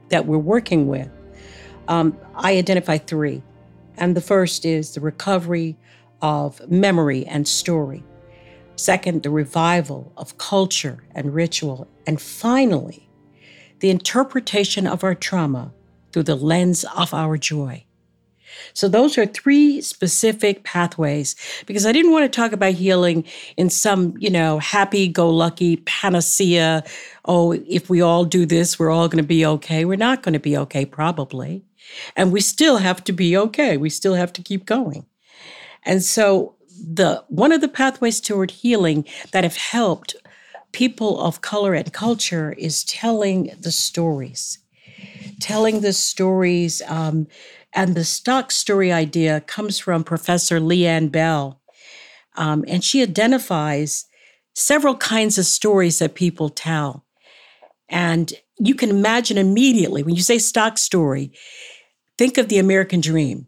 that 0.10 0.26
we're 0.26 0.38
working 0.39 0.88
with, 0.88 1.10
um, 1.88 2.17
I 2.36 2.58
identify 2.58 2.98
three. 2.98 3.41
And 3.98 4.15
the 4.15 4.22
first 4.22 4.65
is 4.65 4.93
the 4.96 5.00
recovery 5.00 5.78
of 6.22 6.60
memory 6.69 7.26
and 7.28 7.48
story. 7.48 8.04
Second, 8.75 9.23
the 9.23 9.29
revival 9.29 10.13
of 10.17 10.38
culture 10.38 11.03
and 11.13 11.33
ritual. 11.33 11.88
And 12.07 12.21
finally, 12.21 13.07
the 13.79 13.89
interpretation 13.89 14.88
of 14.88 15.03
our 15.03 15.15
trauma 15.15 15.73
through 16.12 16.23
the 16.23 16.36
lens 16.36 16.86
of 16.95 17.13
our 17.13 17.38
joy. 17.38 17.86
So, 18.73 18.88
those 18.88 19.17
are 19.17 19.25
three 19.25 19.81
specific 19.81 20.63
pathways 20.63 21.36
because 21.65 21.86
I 21.86 21.91
didn't 21.91 22.12
want 22.12 22.31
to 22.31 22.36
talk 22.36 22.51
about 22.51 22.73
healing 22.73 23.23
in 23.57 23.69
some, 23.69 24.15
you 24.17 24.29
know, 24.29 24.59
happy 24.59 25.07
go 25.07 25.29
lucky 25.29 25.77
panacea. 25.77 26.83
Oh, 27.25 27.53
if 27.53 27.89
we 27.89 28.01
all 28.01 28.25
do 28.25 28.45
this, 28.45 28.77
we're 28.77 28.91
all 28.91 29.07
going 29.07 29.23
to 29.23 29.27
be 29.27 29.45
okay. 29.45 29.86
We're 29.86 29.95
not 29.95 30.23
going 30.23 30.33
to 30.33 30.39
be 30.39 30.57
okay, 30.57 30.86
probably. 30.86 31.63
And 32.15 32.31
we 32.31 32.41
still 32.41 32.77
have 32.77 33.03
to 33.05 33.12
be 33.12 33.36
okay. 33.38 33.77
We 33.77 33.89
still 33.89 34.15
have 34.15 34.33
to 34.33 34.41
keep 34.41 34.65
going. 34.65 35.05
And 35.83 36.03
so, 36.03 36.55
the 36.81 37.23
one 37.27 37.51
of 37.51 37.62
the 37.62 37.67
pathways 37.67 38.19
toward 38.19 38.51
healing 38.51 39.05
that 39.31 39.43
have 39.43 39.57
helped 39.57 40.15
people 40.71 41.19
of 41.21 41.41
color 41.41 41.73
and 41.73 41.93
culture 41.93 42.53
is 42.57 42.83
telling 42.83 43.51
the 43.59 43.71
stories. 43.71 44.59
Telling 45.39 45.81
the 45.81 45.93
stories 45.93 46.81
um, 46.88 47.27
and 47.73 47.95
the 47.95 48.05
stock 48.05 48.51
story 48.51 48.91
idea 48.91 49.41
comes 49.41 49.79
from 49.79 50.03
professor 50.03 50.59
Lee 50.59 50.88
Anne 50.88 51.09
Bell. 51.09 51.62
Um, 52.36 52.65
and 52.67 52.83
she 52.83 53.01
identifies 53.01 54.05
several 54.55 54.95
kinds 54.95 55.38
of 55.38 55.45
stories 55.45 55.99
that 55.99 56.15
people 56.15 56.49
tell. 56.49 57.05
And 57.89 58.33
you 58.57 58.75
can 58.75 58.89
imagine 58.89 59.38
immediately 59.38 60.03
when 60.03 60.15
you 60.15 60.21
say 60.21 60.38
stock 60.38 60.77
story 60.77 61.31
think 62.17 62.38
of 62.38 62.49
the 62.49 62.59
american 62.59 63.01
dream 63.01 63.47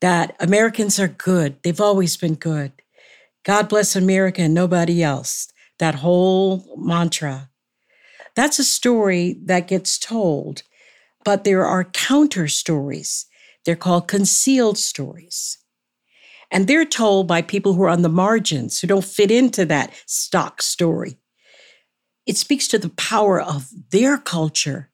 that 0.00 0.36
Americans 0.40 0.98
are 1.00 1.08
good. 1.08 1.56
They've 1.62 1.80
always 1.80 2.16
been 2.16 2.34
good. 2.34 2.72
God 3.44 3.68
bless 3.68 3.94
America 3.96 4.42
and 4.42 4.54
nobody 4.54 5.02
else. 5.02 5.48
That 5.78 5.96
whole 5.96 6.74
mantra. 6.76 7.50
That's 8.34 8.58
a 8.58 8.64
story 8.64 9.36
that 9.44 9.68
gets 9.68 9.98
told, 9.98 10.62
but 11.24 11.44
there 11.44 11.64
are 11.64 11.84
counter 11.84 12.48
stories. 12.48 13.26
They're 13.64 13.76
called 13.76 14.08
concealed 14.08 14.78
stories. 14.78 15.58
And 16.50 16.66
they're 16.66 16.84
told 16.84 17.26
by 17.26 17.42
people 17.42 17.74
who 17.74 17.82
are 17.82 17.88
on 17.88 18.02
the 18.02 18.08
margins, 18.08 18.80
who 18.80 18.86
don't 18.86 19.04
fit 19.04 19.30
into 19.30 19.64
that 19.66 19.92
stock 20.06 20.62
story. 20.62 21.18
It 22.26 22.36
speaks 22.36 22.68
to 22.68 22.78
the 22.78 22.90
power 22.90 23.40
of 23.40 23.68
their 23.90 24.18
culture. 24.18 24.90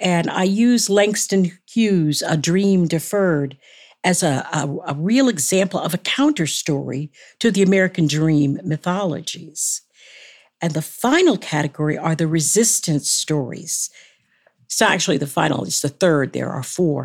And 0.00 0.30
I 0.30 0.44
use 0.44 0.90
Langston 0.90 1.58
Hughes, 1.68 2.22
A 2.22 2.36
Dream 2.36 2.86
Deferred, 2.86 3.56
as 4.10 4.22
a, 4.22 4.34
a, 4.60 4.62
a 4.92 4.94
real 5.12 5.28
example 5.28 5.80
of 5.80 5.92
a 5.94 6.04
counter 6.16 6.46
story 6.46 7.10
to 7.38 7.48
the 7.50 7.62
American 7.68 8.06
dream 8.06 8.50
mythologies. 8.64 9.82
And 10.62 10.72
the 10.72 10.88
final 11.06 11.36
category 11.52 11.96
are 12.06 12.16
the 12.16 12.26
resistance 12.38 13.08
stories. 13.22 13.90
It's 14.66 14.80
not 14.80 14.92
actually 14.96 15.18
the 15.18 15.34
final, 15.38 15.64
it's 15.64 15.82
the 15.82 15.94
third. 16.02 16.32
There 16.32 16.52
are 16.56 16.64
four. 16.78 17.00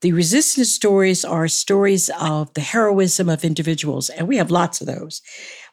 The 0.00 0.12
resistance 0.12 0.72
stories 0.72 1.24
are 1.24 1.48
stories 1.48 2.10
of 2.18 2.52
the 2.54 2.66
heroism 2.72 3.28
of 3.28 3.44
individuals, 3.44 4.10
and 4.10 4.26
we 4.28 4.38
have 4.38 4.50
lots 4.60 4.80
of 4.80 4.86
those. 4.86 5.22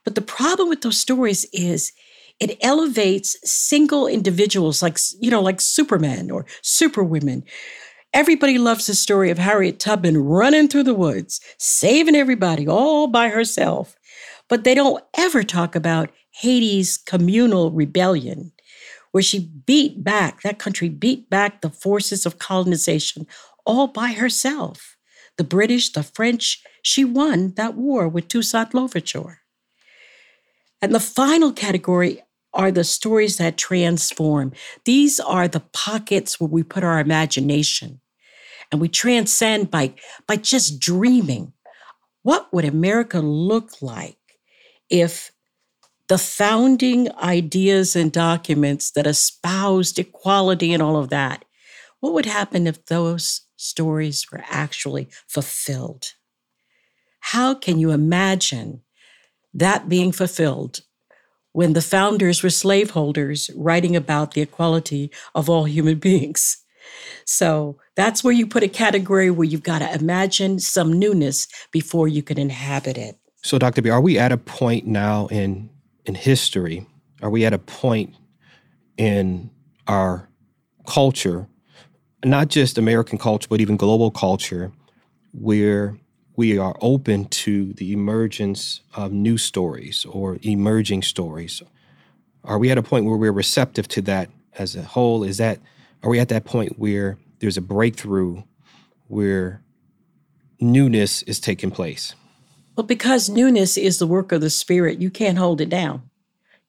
But 0.04 0.14
the 0.16 0.32
problem 0.38 0.70
with 0.70 0.82
those 0.82 1.02
stories 1.08 1.42
is 1.52 1.92
It 2.40 2.58
elevates 2.62 3.36
single 3.44 4.08
individuals 4.08 4.82
like, 4.82 4.98
you 5.20 5.30
know, 5.30 5.42
like 5.42 5.62
Superman 5.62 6.32
or 6.32 6.46
Superwomen. 6.62 7.44
Everybody 8.14 8.58
loves 8.58 8.88
the 8.88 8.96
story 8.96 9.30
of 9.30 9.38
Harriet 9.38 9.80
Tubman 9.80 10.18
running 10.18 10.68
through 10.68 10.84
the 10.84 10.96
woods, 10.96 11.40
saving 11.60 12.16
everybody 12.16 12.68
all 12.68 13.08
by 13.08 13.30
herself. 13.30 13.96
But 14.48 14.64
they 14.64 14.74
don't 14.74 15.04
ever 15.16 15.44
talk 15.44 15.76
about 15.76 16.10
Haiti's 16.32 16.98
communal 16.98 17.70
rebellion, 17.70 18.52
where 19.12 19.22
she 19.22 19.52
beat 19.66 20.04
back, 20.04 20.42
that 20.42 20.58
country 20.58 20.90
beat 20.90 21.30
back 21.30 21.62
the 21.62 21.70
forces 21.70 22.26
of 22.26 22.40
colonization 22.40 23.28
all 23.64 23.88
by 23.88 24.14
herself. 24.14 24.98
The 25.38 25.44
British, 25.44 25.92
the 25.92 26.04
French, 26.04 26.64
she 26.82 27.06
won 27.06 27.54
that 27.58 27.76
war 27.76 28.08
with 28.08 28.28
Toussaint 28.28 28.74
Louverture. 28.74 29.42
And 30.82 30.96
the 30.96 31.00
final 31.00 31.52
category 31.52 32.24
are 32.54 32.72
the 32.72 32.84
stories 32.84 33.38
that 33.38 33.58
transform. 33.58 34.54
These 34.86 35.20
are 35.20 35.48
the 35.48 35.64
pockets 35.74 36.40
where 36.40 36.48
we 36.48 36.64
put 36.64 36.84
our 36.84 37.00
imagination 37.00 38.02
and 38.72 38.82
we 38.82 38.88
transcend 38.88 39.72
by, 39.72 39.94
by 40.28 40.36
just 40.36 40.80
dreaming. 40.80 41.54
What 42.24 42.52
would 42.54 42.66
America 42.66 43.20
look 43.20 43.82
like 43.82 44.18
if 44.90 45.32
the 46.08 46.18
founding 46.18 47.12
ideas 47.18 47.96
and 47.96 48.12
documents 48.12 48.92
that 48.92 49.08
espoused 49.08 50.00
equality 50.00 50.74
and 50.74 50.82
all 50.82 50.98
of 50.98 51.10
that, 51.10 51.46
what 52.00 52.14
would 52.14 52.26
happen 52.26 52.66
if 52.66 52.86
those 52.86 53.42
stories 53.58 54.26
were 54.32 54.44
actually 54.50 55.08
fulfilled? 55.28 56.14
How 57.20 57.54
can 57.54 57.80
you 57.80 57.92
imagine 57.92 58.82
that 59.54 59.90
being 59.90 60.12
fulfilled 60.12 60.82
when 61.52 61.74
the 61.74 61.82
founders 61.82 62.44
were 62.44 62.50
slaveholders 62.50 63.50
writing 63.56 63.96
about 63.96 64.34
the 64.34 64.42
equality 64.42 65.12
of 65.36 65.50
all 65.50 65.66
human 65.66 65.98
beings? 66.00 66.58
So 67.26 67.78
that's 67.96 68.24
where 68.24 68.34
you 68.34 68.48
put 68.48 68.64
a 68.64 68.68
category 68.68 69.30
where 69.30 69.46
you've 69.46 69.64
got 69.64 69.80
to 69.80 69.94
imagine 69.94 70.60
some 70.60 70.98
newness 70.98 71.48
before 71.72 72.08
you 72.08 72.24
can 72.24 72.40
inhabit 72.40 72.98
it. 72.98 73.18
So, 73.44 73.58
Dr. 73.58 73.82
B, 73.82 73.90
are 73.90 74.02
we 74.02 74.18
at 74.18 74.32
a 74.32 74.38
point 74.38 74.86
now 74.86 75.28
in 75.28 75.70
in 76.06 76.16
history? 76.16 76.86
Are 77.22 77.30
we 77.30 77.46
at 77.46 77.54
a 77.54 77.60
point 77.60 78.16
in 78.98 79.50
our 79.88 80.30
culture, 80.88 81.48
not 82.26 82.50
just 82.50 82.78
American 82.78 83.18
culture, 83.18 83.48
but 83.50 83.62
even 83.62 83.78
global 83.78 84.12
culture, 84.12 84.72
where 85.34 85.98
we 86.40 86.58
are 86.58 86.78
open 86.80 87.26
to 87.26 87.74
the 87.74 87.92
emergence 87.92 88.80
of 88.96 89.12
new 89.12 89.38
stories 89.38 90.06
or 90.06 90.38
emerging 90.42 91.02
stories? 91.02 91.62
Are 92.46 92.58
we 92.58 92.72
at 92.72 92.78
a 92.78 92.82
point 92.82 93.04
where 93.04 93.18
we're 93.18 93.34
receptive 93.34 93.90
to 93.90 94.02
that 94.04 94.30
as 94.58 94.74
a 94.74 94.84
whole? 94.84 95.26
Is 95.26 95.36
that 95.36 95.60
are 96.02 96.10
we 96.10 96.18
at 96.18 96.30
that 96.30 96.46
point 96.46 96.80
where 96.80 97.18
there's 97.40 97.58
a 97.58 97.62
breakthrough 97.62 98.44
where 99.10 99.62
newness 100.62 101.24
is 101.24 101.42
taking 101.42 101.72
place? 101.72 102.16
Well, 102.78 102.88
because 102.88 103.28
newness 103.28 103.78
is 103.78 104.00
the 104.00 104.08
work 104.08 104.32
of 104.32 104.40
the 104.40 104.50
Spirit, 104.50 105.02
you 105.02 105.10
can't 105.10 105.38
hold 105.38 105.60
it 105.60 105.68
down. 105.68 106.04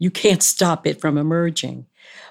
You 0.00 0.10
can't 0.10 0.42
stop 0.42 0.84
it 0.84 1.00
from 1.00 1.16
emerging. 1.16 1.86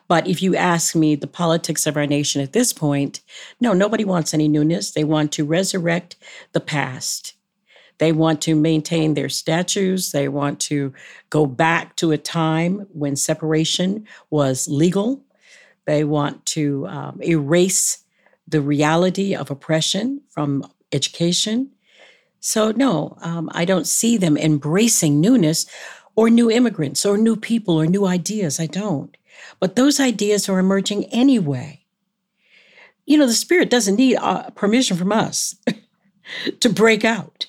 But 0.08 0.28
if 0.28 0.42
you 0.42 0.56
ask 0.56 0.96
me 0.96 1.16
the 1.16 1.28
politics 1.28 1.86
of 1.86 1.96
our 1.96 2.08
nation 2.08 2.42
at 2.42 2.54
this 2.54 2.74
point, 2.74 3.22
no, 3.62 3.74
nobody 3.74 4.04
wants 4.04 4.34
any 4.34 4.48
newness. 4.48 4.92
They 4.92 5.04
want 5.04 5.32
to 5.34 5.46
resurrect 5.46 6.16
the 6.52 6.60
past. 6.60 7.36
They 8.00 8.12
want 8.12 8.42
to 8.44 8.56
maintain 8.56 9.14
their 9.14 9.30
statues. 9.30 10.12
They 10.12 10.28
want 10.28 10.60
to 10.62 10.94
go 11.30 11.46
back 11.46 11.96
to 11.98 12.12
a 12.12 12.18
time 12.18 12.88
when 12.92 13.16
separation 13.16 14.08
was 14.30 14.68
legal. 14.68 15.22
They 15.86 16.04
want 16.04 16.46
to 16.48 16.88
um, 16.88 17.22
erase 17.22 18.04
the 18.48 18.62
reality 18.62 19.36
of 19.36 19.52
oppression 19.52 20.22
from 20.30 20.66
education. 20.92 21.72
So, 22.40 22.72
no, 22.72 23.18
um, 23.22 23.50
I 23.54 23.66
don't 23.66 23.86
see 23.86 24.18
them 24.18 24.38
embracing 24.38 25.20
newness 25.20 25.66
or 26.16 26.30
new 26.30 26.50
immigrants 26.50 27.06
or 27.06 27.18
new 27.18 27.36
people 27.36 27.80
or 27.80 27.86
new 27.86 28.06
ideas. 28.08 28.60
I 28.60 28.66
don't. 28.66 29.16
But 29.60 29.76
those 29.76 30.00
ideas 30.00 30.48
are 30.50 30.60
emerging 30.60 31.06
anyway. 31.06 31.86
You 33.06 33.18
know, 33.18 33.28
the 33.28 33.34
Spirit 33.34 33.70
doesn't 33.70 33.96
need 33.96 34.18
uh, 34.18 34.50
permission 34.52 34.96
from 34.96 35.12
us 35.12 35.56
to 36.60 36.70
break 36.70 37.04
out. 37.04 37.48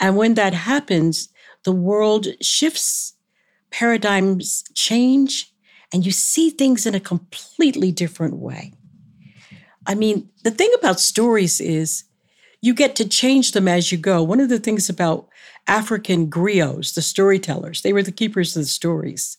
And 0.00 0.16
when 0.16 0.34
that 0.34 0.54
happens, 0.54 1.28
the 1.64 1.72
world 1.72 2.26
shifts, 2.40 3.14
paradigms 3.70 4.64
change, 4.74 5.52
and 5.92 6.04
you 6.04 6.12
see 6.12 6.50
things 6.50 6.86
in 6.86 6.94
a 6.94 7.00
completely 7.00 7.92
different 7.92 8.36
way. 8.36 8.72
I 9.86 9.94
mean, 9.94 10.28
the 10.44 10.50
thing 10.50 10.70
about 10.78 11.00
stories 11.00 11.60
is 11.60 12.04
you 12.60 12.74
get 12.74 12.96
to 12.96 13.08
change 13.08 13.52
them 13.52 13.68
as 13.68 13.90
you 13.90 13.98
go. 13.98 14.22
One 14.22 14.40
of 14.40 14.48
the 14.48 14.58
things 14.58 14.88
about 14.88 15.28
African 15.66 16.28
griots, 16.28 16.94
the 16.94 17.02
storytellers, 17.02 17.82
they 17.82 17.92
were 17.92 18.02
the 18.02 18.12
keepers 18.12 18.56
of 18.56 18.62
the 18.62 18.68
stories. 18.68 19.38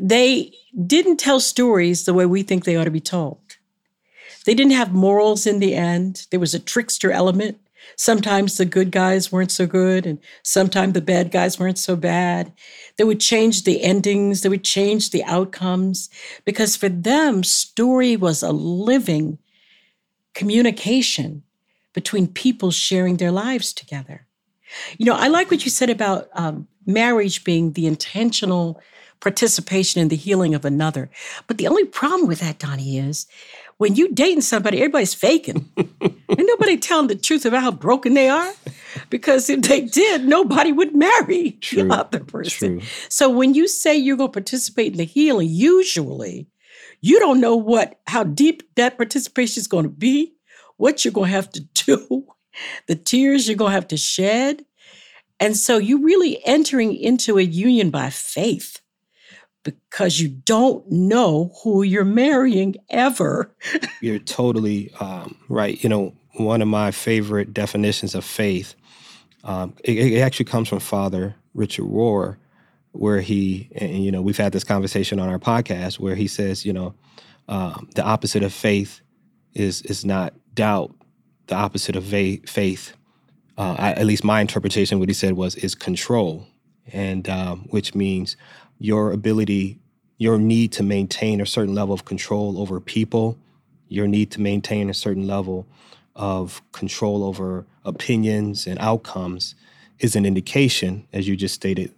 They 0.00 0.52
didn't 0.86 1.18
tell 1.18 1.40
stories 1.40 2.04
the 2.04 2.14
way 2.14 2.26
we 2.26 2.42
think 2.42 2.64
they 2.64 2.76
ought 2.76 2.84
to 2.84 2.90
be 2.90 3.00
told. 3.00 3.38
They 4.44 4.54
didn't 4.54 4.72
have 4.72 4.92
morals 4.92 5.46
in 5.46 5.58
the 5.58 5.74
end. 5.74 6.26
There 6.30 6.40
was 6.40 6.54
a 6.54 6.58
trickster 6.58 7.10
element. 7.10 7.58
Sometimes 7.96 8.56
the 8.56 8.64
good 8.64 8.90
guys 8.90 9.30
weren't 9.30 9.52
so 9.52 9.66
good, 9.66 10.06
and 10.06 10.18
sometimes 10.42 10.94
the 10.94 11.00
bad 11.00 11.30
guys 11.30 11.58
weren't 11.58 11.78
so 11.78 11.96
bad. 11.96 12.52
They 12.96 13.04
would 13.04 13.20
change 13.20 13.64
the 13.64 13.82
endings, 13.82 14.40
they 14.40 14.48
would 14.48 14.64
change 14.64 15.10
the 15.10 15.22
outcomes, 15.24 16.10
because 16.44 16.76
for 16.76 16.88
them, 16.88 17.44
story 17.44 18.16
was 18.16 18.42
a 18.42 18.52
living 18.52 19.38
communication 20.32 21.42
between 21.92 22.26
people 22.26 22.70
sharing 22.70 23.18
their 23.18 23.30
lives 23.30 23.72
together. 23.72 24.26
You 24.98 25.06
know, 25.06 25.14
I 25.14 25.28
like 25.28 25.50
what 25.50 25.64
you 25.64 25.70
said 25.70 25.90
about 25.90 26.28
um, 26.34 26.66
marriage 26.86 27.44
being 27.44 27.72
the 27.72 27.86
intentional 27.86 28.80
participation 29.24 30.00
in 30.00 30.08
the 30.08 30.16
healing 30.16 30.54
of 30.54 30.64
another. 30.64 31.10
But 31.48 31.58
the 31.58 31.66
only 31.66 31.84
problem 31.84 32.28
with 32.28 32.40
that, 32.40 32.60
Donny, 32.60 32.98
is 32.98 33.26
when 33.78 33.96
you 33.96 34.12
dating 34.14 34.42
somebody, 34.42 34.78
everybody's 34.78 35.14
faking. 35.14 35.68
and 35.76 36.16
nobody 36.28 36.76
telling 36.76 37.08
the 37.08 37.16
truth 37.16 37.44
about 37.44 37.62
how 37.62 37.72
broken 37.72 38.14
they 38.14 38.28
are. 38.28 38.52
Because 39.10 39.50
if 39.50 39.62
they 39.62 39.80
did, 39.80 40.24
nobody 40.24 40.70
would 40.70 40.94
marry 40.94 41.52
True. 41.60 41.88
the 41.88 41.94
other 41.94 42.20
person. 42.20 42.78
True. 42.78 42.88
So 43.08 43.28
when 43.28 43.54
you 43.54 43.66
say 43.66 43.96
you're 43.96 44.16
going 44.16 44.28
to 44.28 44.32
participate 44.32 44.92
in 44.92 44.98
the 44.98 45.04
healing, 45.04 45.48
usually 45.50 46.46
you 47.00 47.18
don't 47.18 47.40
know 47.40 47.56
what 47.56 47.98
how 48.06 48.22
deep 48.24 48.62
that 48.76 48.96
participation 48.96 49.60
is 49.60 49.66
going 49.66 49.84
to 49.84 49.90
be 49.90 50.34
what 50.76 51.04
you're 51.04 51.12
going 51.12 51.30
to 51.30 51.36
have 51.36 51.50
to 51.50 51.60
do, 51.60 52.26
the 52.86 52.94
tears 52.94 53.48
you're 53.48 53.56
going 53.56 53.70
to 53.70 53.74
have 53.74 53.88
to 53.88 53.96
shed. 53.96 54.64
And 55.40 55.56
so 55.56 55.78
you're 55.78 56.02
really 56.02 56.40
entering 56.46 56.94
into 56.94 57.38
a 57.38 57.42
union 57.42 57.90
by 57.90 58.10
faith 58.10 58.80
because 59.64 60.20
you 60.20 60.28
don't 60.28 60.88
know 60.90 61.52
who 61.62 61.82
you're 61.82 62.04
marrying 62.04 62.76
ever. 62.90 63.54
you're 64.00 64.18
totally 64.18 64.92
um, 65.00 65.36
right. 65.48 65.82
You 65.82 65.88
know, 65.88 66.14
one 66.34 66.62
of 66.62 66.68
my 66.68 66.90
favorite 66.90 67.52
definitions 67.52 68.14
of 68.14 68.24
faith, 68.24 68.74
um, 69.42 69.74
it, 69.82 69.98
it, 69.98 70.20
actually 70.20 70.46
comes 70.46 70.68
from 70.68 70.80
Father 70.80 71.34
Richard 71.54 71.84
Rohr, 71.84 72.36
where 72.92 73.20
he, 73.20 73.68
and 73.74 74.04
you 74.04 74.12
know, 74.12 74.22
we've 74.22 74.36
had 74.36 74.52
this 74.52 74.64
conversation 74.64 75.18
on 75.18 75.28
our 75.28 75.38
podcast 75.38 75.98
where 75.98 76.14
he 76.14 76.28
says, 76.28 76.64
you 76.64 76.72
know, 76.72 76.94
um, 77.48 77.88
the 77.94 78.02
opposite 78.02 78.42
of 78.42 78.52
faith 78.52 79.00
is 79.52 79.82
is 79.82 80.04
not 80.04 80.34
doubt, 80.54 80.94
the 81.46 81.54
opposite 81.54 81.96
of 81.96 82.04
faith, 82.04 82.94
uh, 83.56 83.76
I, 83.78 83.92
at 83.92 84.06
least 84.06 84.24
my 84.24 84.40
interpretation, 84.40 84.98
what 84.98 85.08
he 85.08 85.14
said 85.14 85.34
was, 85.34 85.54
is 85.56 85.74
control, 85.74 86.46
and 86.92 87.28
um, 87.28 87.60
which 87.70 87.94
means 87.94 88.36
your 88.78 89.12
ability, 89.12 89.78
your 90.18 90.38
need 90.38 90.72
to 90.72 90.82
maintain 90.82 91.40
a 91.40 91.46
certain 91.46 91.74
level 91.74 91.94
of 91.94 92.04
control 92.04 92.58
over 92.58 92.80
people, 92.80 93.38
your 93.88 94.06
need 94.06 94.30
to 94.32 94.40
maintain 94.40 94.90
a 94.90 94.94
certain 94.94 95.26
level 95.26 95.66
of 96.14 96.62
control 96.72 97.24
over 97.24 97.66
opinions 97.84 98.66
and 98.66 98.78
outcomes 98.78 99.54
is 99.98 100.16
an 100.16 100.26
indication, 100.26 101.06
as 101.12 101.28
you 101.28 101.36
just 101.36 101.54
stated, 101.54 101.92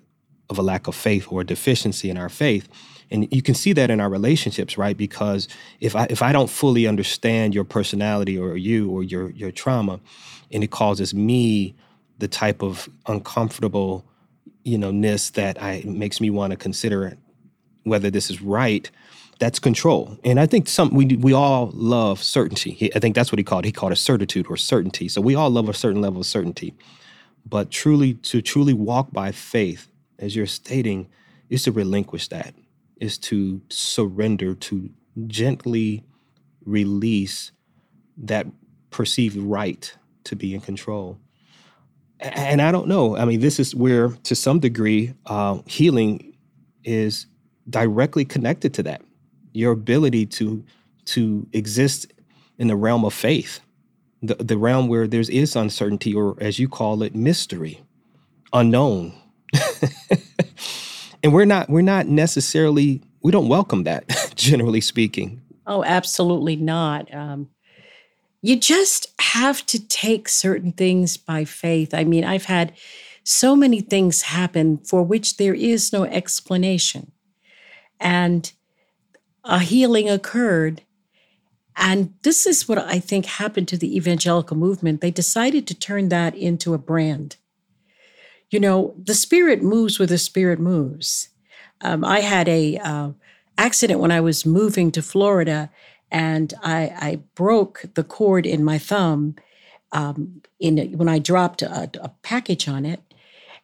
of 0.48 0.58
a 0.58 0.62
lack 0.62 0.86
of 0.86 0.94
faith 0.94 1.30
or 1.30 1.40
a 1.40 1.44
deficiency 1.44 2.10
in 2.10 2.16
our 2.16 2.28
faith. 2.28 2.68
And 3.10 3.32
you 3.32 3.42
can 3.42 3.54
see 3.54 3.72
that 3.72 3.90
in 3.90 4.00
our 4.00 4.08
relationships 4.08 4.76
right? 4.76 4.96
Because 4.96 5.48
if 5.80 5.94
i 5.94 6.06
if 6.10 6.22
i 6.22 6.32
don't 6.32 6.50
fully 6.50 6.86
understand 6.86 7.54
your 7.54 7.64
personality 7.64 8.38
or 8.38 8.56
you 8.56 8.90
or 8.90 9.02
your 9.02 9.30
your 9.30 9.52
trauma 9.52 10.00
and 10.50 10.64
it 10.64 10.70
causes 10.70 11.14
me 11.14 11.74
the 12.18 12.28
type 12.28 12.62
of 12.62 12.88
uncomfortable 13.06 14.04
you 14.66 14.78
know 14.78 14.90
ness 14.90 15.30
that 15.30 15.60
i 15.62 15.82
makes 15.84 16.20
me 16.20 16.30
want 16.30 16.50
to 16.50 16.56
consider 16.56 17.16
whether 17.84 18.10
this 18.10 18.30
is 18.30 18.42
right 18.42 18.90
that's 19.38 19.58
control 19.58 20.18
and 20.24 20.40
i 20.40 20.46
think 20.46 20.68
some 20.68 20.90
we 20.90 21.06
we 21.16 21.32
all 21.32 21.70
love 21.74 22.22
certainty 22.22 22.90
i 22.94 22.98
think 22.98 23.14
that's 23.14 23.30
what 23.30 23.38
he 23.38 23.44
called 23.44 23.64
it. 23.64 23.68
he 23.68 23.72
called 23.72 23.92
it 23.92 23.96
certitude 23.96 24.46
or 24.48 24.56
certainty 24.56 25.08
so 25.08 25.20
we 25.20 25.34
all 25.34 25.50
love 25.50 25.68
a 25.68 25.74
certain 25.74 26.00
level 26.00 26.20
of 26.20 26.26
certainty 26.26 26.74
but 27.48 27.70
truly 27.70 28.14
to 28.14 28.42
truly 28.42 28.72
walk 28.72 29.12
by 29.12 29.30
faith 29.30 29.88
as 30.18 30.34
you're 30.34 30.46
stating 30.46 31.08
is 31.48 31.62
to 31.62 31.72
relinquish 31.72 32.28
that 32.28 32.54
is 33.00 33.18
to 33.18 33.60
surrender, 33.68 34.54
to 34.54 34.90
gently 35.26 36.04
release 36.64 37.52
that 38.16 38.46
perceived 38.90 39.36
right 39.36 39.94
to 40.24 40.34
be 40.34 40.54
in 40.54 40.60
control. 40.60 41.18
And 42.20 42.62
I 42.62 42.72
don't 42.72 42.88
know. 42.88 43.16
I 43.16 43.24
mean, 43.24 43.40
this 43.40 43.60
is 43.60 43.74
where, 43.74 44.08
to 44.08 44.34
some 44.34 44.58
degree, 44.58 45.14
uh, 45.26 45.58
healing 45.66 46.34
is 46.84 47.26
directly 47.68 48.24
connected 48.24 48.72
to 48.74 48.82
that. 48.84 49.02
Your 49.52 49.72
ability 49.72 50.26
to 50.26 50.64
to 51.06 51.46
exist 51.52 52.12
in 52.58 52.66
the 52.66 52.74
realm 52.74 53.04
of 53.04 53.14
faith, 53.14 53.60
the, 54.22 54.34
the 54.34 54.58
realm 54.58 54.88
where 54.88 55.06
there 55.06 55.20
is 55.20 55.54
uncertainty, 55.54 56.12
or 56.14 56.36
as 56.40 56.58
you 56.58 56.68
call 56.68 57.02
it, 57.02 57.14
mystery, 57.14 57.80
unknown. 58.52 59.12
and 61.22 61.32
we're 61.32 61.44
not 61.44 61.68
we're 61.68 61.82
not 61.82 62.06
necessarily 62.06 63.02
we 63.22 63.30
don't 63.30 63.48
welcome 63.48 63.84
that, 63.84 64.32
generally 64.34 64.80
speaking. 64.80 65.42
Oh, 65.66 65.82
absolutely 65.84 66.56
not. 66.56 67.12
Um, 67.14 67.48
you 68.46 68.54
just 68.54 69.08
have 69.18 69.66
to 69.66 69.88
take 69.88 70.28
certain 70.28 70.70
things 70.70 71.16
by 71.16 71.44
faith. 71.44 71.92
I 71.92 72.04
mean, 72.04 72.24
I've 72.24 72.44
had 72.44 72.72
so 73.24 73.56
many 73.56 73.80
things 73.80 74.22
happen 74.22 74.78
for 74.78 75.02
which 75.02 75.36
there 75.36 75.52
is 75.52 75.92
no 75.92 76.04
explanation. 76.04 77.10
And 77.98 78.52
a 79.42 79.58
healing 79.58 80.08
occurred. 80.08 80.82
And 81.74 82.14
this 82.22 82.46
is 82.46 82.68
what 82.68 82.78
I 82.78 83.00
think 83.00 83.26
happened 83.26 83.66
to 83.66 83.76
the 83.76 83.96
evangelical 83.96 84.56
movement. 84.56 85.00
They 85.00 85.10
decided 85.10 85.66
to 85.66 85.74
turn 85.74 86.08
that 86.10 86.36
into 86.36 86.72
a 86.72 86.78
brand. 86.78 87.38
You 88.50 88.60
know, 88.60 88.94
the 88.96 89.14
spirit 89.14 89.60
moves 89.60 89.98
where 89.98 90.06
the 90.06 90.18
spirit 90.18 90.60
moves. 90.60 91.30
Um, 91.80 92.04
I 92.04 92.20
had 92.20 92.48
a 92.48 92.78
uh, 92.78 93.10
accident 93.58 93.98
when 93.98 94.12
I 94.12 94.20
was 94.20 94.46
moving 94.46 94.92
to 94.92 95.02
Florida, 95.02 95.68
and 96.10 96.54
I, 96.62 96.92
I 96.96 97.20
broke 97.34 97.84
the 97.94 98.04
cord 98.04 98.46
in 98.46 98.64
my 98.64 98.78
thumb 98.78 99.36
um, 99.92 100.42
in 100.60 100.92
when 100.96 101.08
I 101.08 101.18
dropped 101.18 101.62
a, 101.62 101.90
a 102.00 102.08
package 102.22 102.68
on 102.68 102.84
it. 102.84 103.00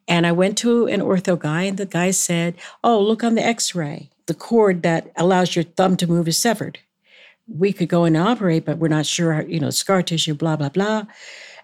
And 0.08 0.26
I 0.26 0.32
went 0.32 0.58
to 0.58 0.86
an 0.86 1.00
ortho 1.00 1.38
guy, 1.38 1.62
and 1.62 1.78
the 1.78 1.86
guy 1.86 2.10
said, 2.10 2.56
"Oh, 2.82 3.00
look 3.00 3.22
on 3.22 3.36
the 3.36 3.44
X-ray. 3.44 4.10
The 4.26 4.34
cord 4.34 4.82
that 4.82 5.12
allows 5.16 5.54
your 5.54 5.62
thumb 5.62 5.96
to 5.98 6.08
move 6.08 6.26
is 6.26 6.36
severed. 6.36 6.80
We 7.46 7.72
could 7.72 7.88
go 7.88 8.04
and 8.04 8.16
operate, 8.16 8.64
but 8.64 8.78
we're 8.78 8.88
not 8.88 9.06
sure. 9.06 9.42
You 9.42 9.60
know, 9.60 9.70
scar 9.70 10.02
tissue, 10.02 10.34
blah 10.34 10.56
blah 10.56 10.70
blah." 10.70 11.04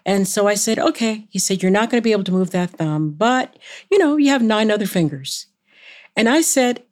And 0.05 0.25
so 0.25 0.47
I 0.47 0.55
said, 0.55 0.79
"Okay." 0.79 1.27
He 1.29 1.37
said, 1.37 1.61
"You're 1.61 1.71
not 1.71 1.89
going 1.89 2.01
to 2.01 2.03
be 2.03 2.13
able 2.13 2.23
to 2.23 2.31
move 2.31 2.51
that 2.51 2.71
thumb, 2.71 3.11
but 3.11 3.57
you 3.91 3.97
know, 3.97 4.15
you 4.15 4.29
have 4.29 4.41
nine 4.41 4.71
other 4.71 4.87
fingers." 4.87 5.47
And 6.15 6.29
I 6.29 6.39
said, 6.39 6.83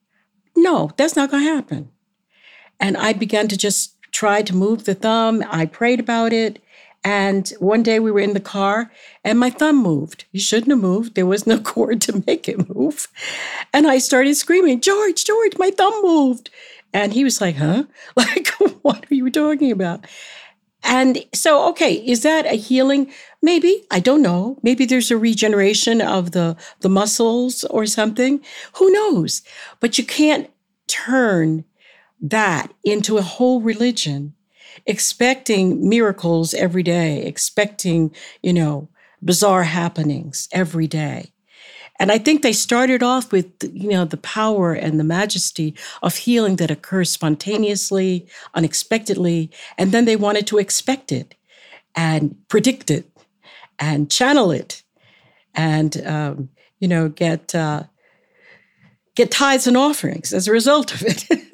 "No, 0.56 0.92
that's 0.98 1.16
not 1.16 1.32
going 1.32 1.44
to 1.46 1.54
happen." 1.56 1.92
And 2.80 2.98
I 2.98 3.14
began 3.14 3.48
to 3.50 3.58
just 3.58 3.96
try 4.12 4.42
to 4.42 4.56
move 4.56 4.86
the 4.86 4.96
thumb. 4.96 5.44
I 5.50 5.66
prayed 5.66 6.00
about 6.00 6.34
it. 6.34 6.60
And 7.04 7.48
one 7.60 7.84
day 7.84 8.00
we 8.00 8.12
were 8.12 8.20
in 8.20 8.34
the 8.34 8.40
car 8.40 8.92
and 9.24 9.40
my 9.40 9.50
thumb 9.50 9.82
moved. 9.82 10.26
You 10.32 10.40
shouldn't 10.40 10.72
have 10.72 10.80
moved. 10.80 11.16
There 11.16 11.26
was 11.26 11.48
no 11.48 11.60
cord 11.74 12.02
to 12.02 12.24
make 12.26 12.50
it 12.50 12.76
move. 12.76 13.08
And 13.74 13.88
I 13.88 13.98
started 13.98 14.36
screaming, 14.36 14.82
George, 14.82 15.24
George, 15.24 15.58
my 15.58 15.72
thumb 15.72 15.94
moved. 16.04 16.50
And 16.94 17.14
he 17.14 17.24
was 17.24 17.40
like, 17.42 17.56
huh? 17.56 17.84
Like, 18.16 18.48
what 18.82 19.06
are 19.10 19.16
you 19.16 19.30
talking 19.30 19.72
about? 19.72 20.06
And 20.84 21.26
so, 21.34 21.70
okay, 21.70 21.94
is 21.94 22.24
that 22.24 22.46
a 22.46 22.56
healing? 22.56 23.12
Maybe, 23.42 23.86
I 23.92 24.00
don't 24.00 24.22
know. 24.22 24.58
Maybe 24.64 24.86
there's 24.86 25.12
a 25.12 25.18
regeneration 25.18 26.02
of 26.02 26.32
the, 26.32 26.56
the 26.80 26.90
muscles 26.90 27.64
or 27.66 27.86
something. 27.86 28.42
Who 28.74 28.92
knows? 28.92 29.44
But 29.80 29.98
you 29.98 30.06
can't 30.06 30.50
turn 30.88 31.66
that 32.22 32.74
into 32.84 33.18
a 33.18 33.22
whole 33.22 33.62
religion, 33.62 34.34
expecting 34.86 35.88
miracles 35.88 36.54
every 36.54 36.84
day, 36.84 37.24
expecting, 37.24 38.14
you 38.42 38.54
know, 38.54 38.90
bizarre 39.24 39.64
happenings 39.64 40.48
every 40.52 40.88
day. 40.88 41.32
And 42.00 42.12
I 42.12 42.20
think 42.20 42.42
they 42.42 42.54
started 42.54 43.02
off 43.02 43.32
with, 43.32 43.52
you 43.74 43.90
know, 43.90 44.06
the 44.06 44.18
power 44.18 44.74
and 44.74 45.00
the 45.00 45.04
majesty 45.04 45.74
of 46.04 46.16
healing 46.16 46.58
that 46.58 46.70
occurs 46.70 47.12
spontaneously, 47.12 48.28
unexpectedly, 48.54 49.50
and 49.78 49.92
then 49.92 50.06
they 50.06 50.16
wanted 50.16 50.46
to 50.48 50.60
expect 50.60 51.12
it 51.12 51.34
and 51.96 52.36
predict 52.50 52.92
it 52.92 53.10
and 53.80 54.12
channel 54.12 54.52
it 54.52 54.84
and, 55.56 56.06
um, 56.06 56.50
you 56.80 56.88
know, 56.88 57.10
get 57.10 57.56
uh, 57.56 57.84
get 59.16 59.32
tithes 59.32 59.66
and 59.66 59.76
offerings 59.76 60.32
as 60.32 60.48
a 60.48 60.52
result 60.52 60.94
of 60.94 61.02
it. 61.04 61.26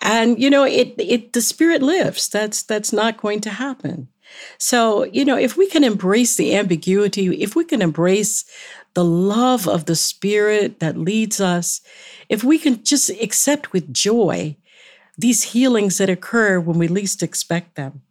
and 0.00 0.40
you 0.40 0.50
know 0.50 0.64
it 0.64 0.94
it 0.98 1.32
the 1.32 1.40
spirit 1.40 1.82
lives. 1.82 2.28
that's 2.28 2.62
that's 2.62 2.92
not 2.92 3.16
going 3.16 3.40
to 3.40 3.50
happen 3.50 4.08
so 4.58 5.04
you 5.04 5.24
know 5.24 5.36
if 5.36 5.56
we 5.56 5.66
can 5.66 5.84
embrace 5.84 6.36
the 6.36 6.54
ambiguity 6.54 7.26
if 7.42 7.54
we 7.56 7.64
can 7.64 7.82
embrace 7.82 8.44
the 8.94 9.04
love 9.04 9.68
of 9.68 9.84
the 9.84 9.96
spirit 9.96 10.80
that 10.80 10.96
leads 10.96 11.40
us 11.40 11.80
if 12.28 12.42
we 12.42 12.58
can 12.58 12.82
just 12.82 13.10
accept 13.10 13.72
with 13.72 13.92
joy 13.92 14.56
these 15.16 15.42
healings 15.44 15.98
that 15.98 16.10
occur 16.10 16.60
when 16.60 16.78
we 16.78 16.88
least 16.88 17.22
expect 17.22 17.74
them 17.74 18.02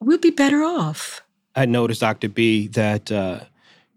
we'll 0.00 0.18
be 0.18 0.30
better 0.30 0.62
off 0.62 1.22
i 1.56 1.64
noticed 1.64 2.00
dr 2.00 2.28
b 2.30 2.66
that 2.68 3.10
uh, 3.12 3.40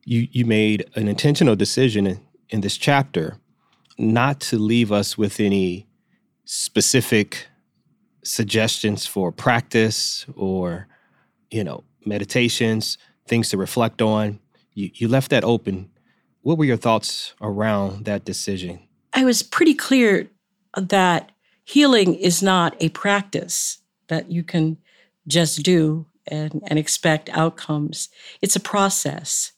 you 0.04 0.28
you 0.32 0.46
made 0.46 0.86
an 0.96 1.08
intentional 1.08 1.56
decision 1.56 2.08
in, 2.08 2.20
in 2.50 2.62
this 2.62 2.78
chapter 2.78 3.38
not 3.98 4.40
to 4.40 4.58
leave 4.58 4.92
us 4.92 5.18
with 5.18 5.40
any 5.40 5.88
specific 6.44 7.48
suggestions 8.24 9.06
for 9.06 9.32
practice 9.32 10.26
or, 10.36 10.88
you 11.50 11.64
know, 11.64 11.84
meditations, 12.06 12.98
things 13.28 13.50
to 13.50 13.58
reflect 13.58 14.02
on. 14.02 14.40
You, 14.74 14.92
you 14.94 15.08
left 15.08 15.32
that 15.32 15.44
open. 15.44 15.90
What 16.42 16.58
were 16.58 16.66
your 16.66 16.78
thoughts 16.78 17.34
around 17.42 18.06
that 18.06 18.26
decision? 18.26 18.80
I 19.14 19.24
was 19.24 19.42
pretty 19.42 19.74
clear 19.74 20.28
that 20.78 21.32
healing 21.64 22.16
is 22.16 22.44
not 22.44 22.76
a 22.80 22.90
practice 22.90 23.80
that 24.08 24.30
you 24.30 24.44
can 24.44 24.78
just 25.28 25.64
do 25.64 26.06
and, 26.28 26.62
and 26.68 26.78
expect 26.78 27.30
outcomes. 27.30 28.10
It's 28.42 28.56
a 28.56 28.60
process. 28.60 29.54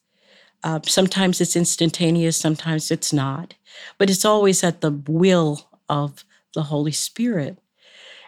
Uh, 0.68 0.80
sometimes 0.86 1.40
it's 1.40 1.56
instantaneous, 1.56 2.36
sometimes 2.36 2.92
it's 2.92 3.14
not 3.14 3.54
but 3.98 4.10
it's 4.10 4.26
always 4.26 4.64
at 4.64 4.82
the 4.82 4.92
will 5.08 5.70
of 5.90 6.26
the 6.54 6.64
Holy 6.64 6.92
Spirit. 6.92 7.60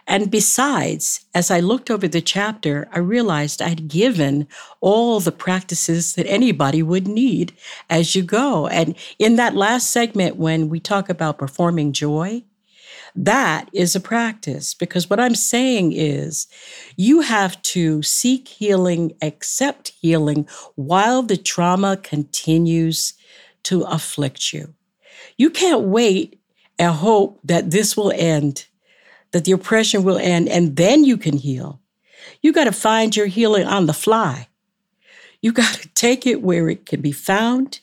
And 0.06 0.30
besides, 0.30 1.26
as 1.34 1.50
I 1.50 1.60
looked 1.60 1.90
over 1.90 2.08
the 2.08 2.20
chapter, 2.20 2.88
I 2.92 2.98
realized 2.98 3.62
I'd 3.62 3.86
given 3.86 4.48
all 4.80 5.20
the 5.20 5.30
practices 5.30 6.14
that 6.14 6.26
anybody 6.26 6.82
would 6.82 7.06
need 7.06 7.52
as 7.88 8.16
you 8.16 8.22
go. 8.22 8.66
And 8.66 8.96
in 9.18 9.36
that 9.36 9.54
last 9.54 9.90
segment, 9.90 10.36
when 10.36 10.68
we 10.68 10.80
talk 10.80 11.08
about 11.08 11.38
performing 11.38 11.92
joy, 11.92 12.42
that 13.14 13.68
is 13.72 13.96
a 13.96 14.00
practice 14.00 14.74
because 14.74 15.10
what 15.10 15.20
I'm 15.20 15.34
saying 15.34 15.92
is 15.92 16.46
you 16.96 17.20
have 17.20 17.60
to 17.62 18.02
seek 18.02 18.48
healing, 18.48 19.12
accept 19.22 19.92
healing 20.00 20.48
while 20.76 21.22
the 21.22 21.36
trauma 21.36 21.96
continues 21.96 23.14
to 23.64 23.82
afflict 23.82 24.52
you. 24.52 24.74
You 25.36 25.50
can't 25.50 25.82
wait 25.82 26.38
and 26.78 26.94
hope 26.94 27.40
that 27.44 27.70
this 27.70 27.96
will 27.96 28.12
end, 28.14 28.66
that 29.32 29.44
the 29.44 29.52
oppression 29.52 30.02
will 30.02 30.18
end, 30.18 30.48
and 30.48 30.76
then 30.76 31.04
you 31.04 31.16
can 31.16 31.36
heal. 31.36 31.80
You 32.42 32.52
got 32.52 32.64
to 32.64 32.72
find 32.72 33.14
your 33.14 33.26
healing 33.26 33.66
on 33.66 33.86
the 33.86 33.92
fly. 33.92 34.48
You 35.42 35.52
got 35.52 35.74
to 35.74 35.88
take 35.94 36.26
it 36.26 36.42
where 36.42 36.68
it 36.68 36.86
can 36.86 37.00
be 37.00 37.12
found. 37.12 37.80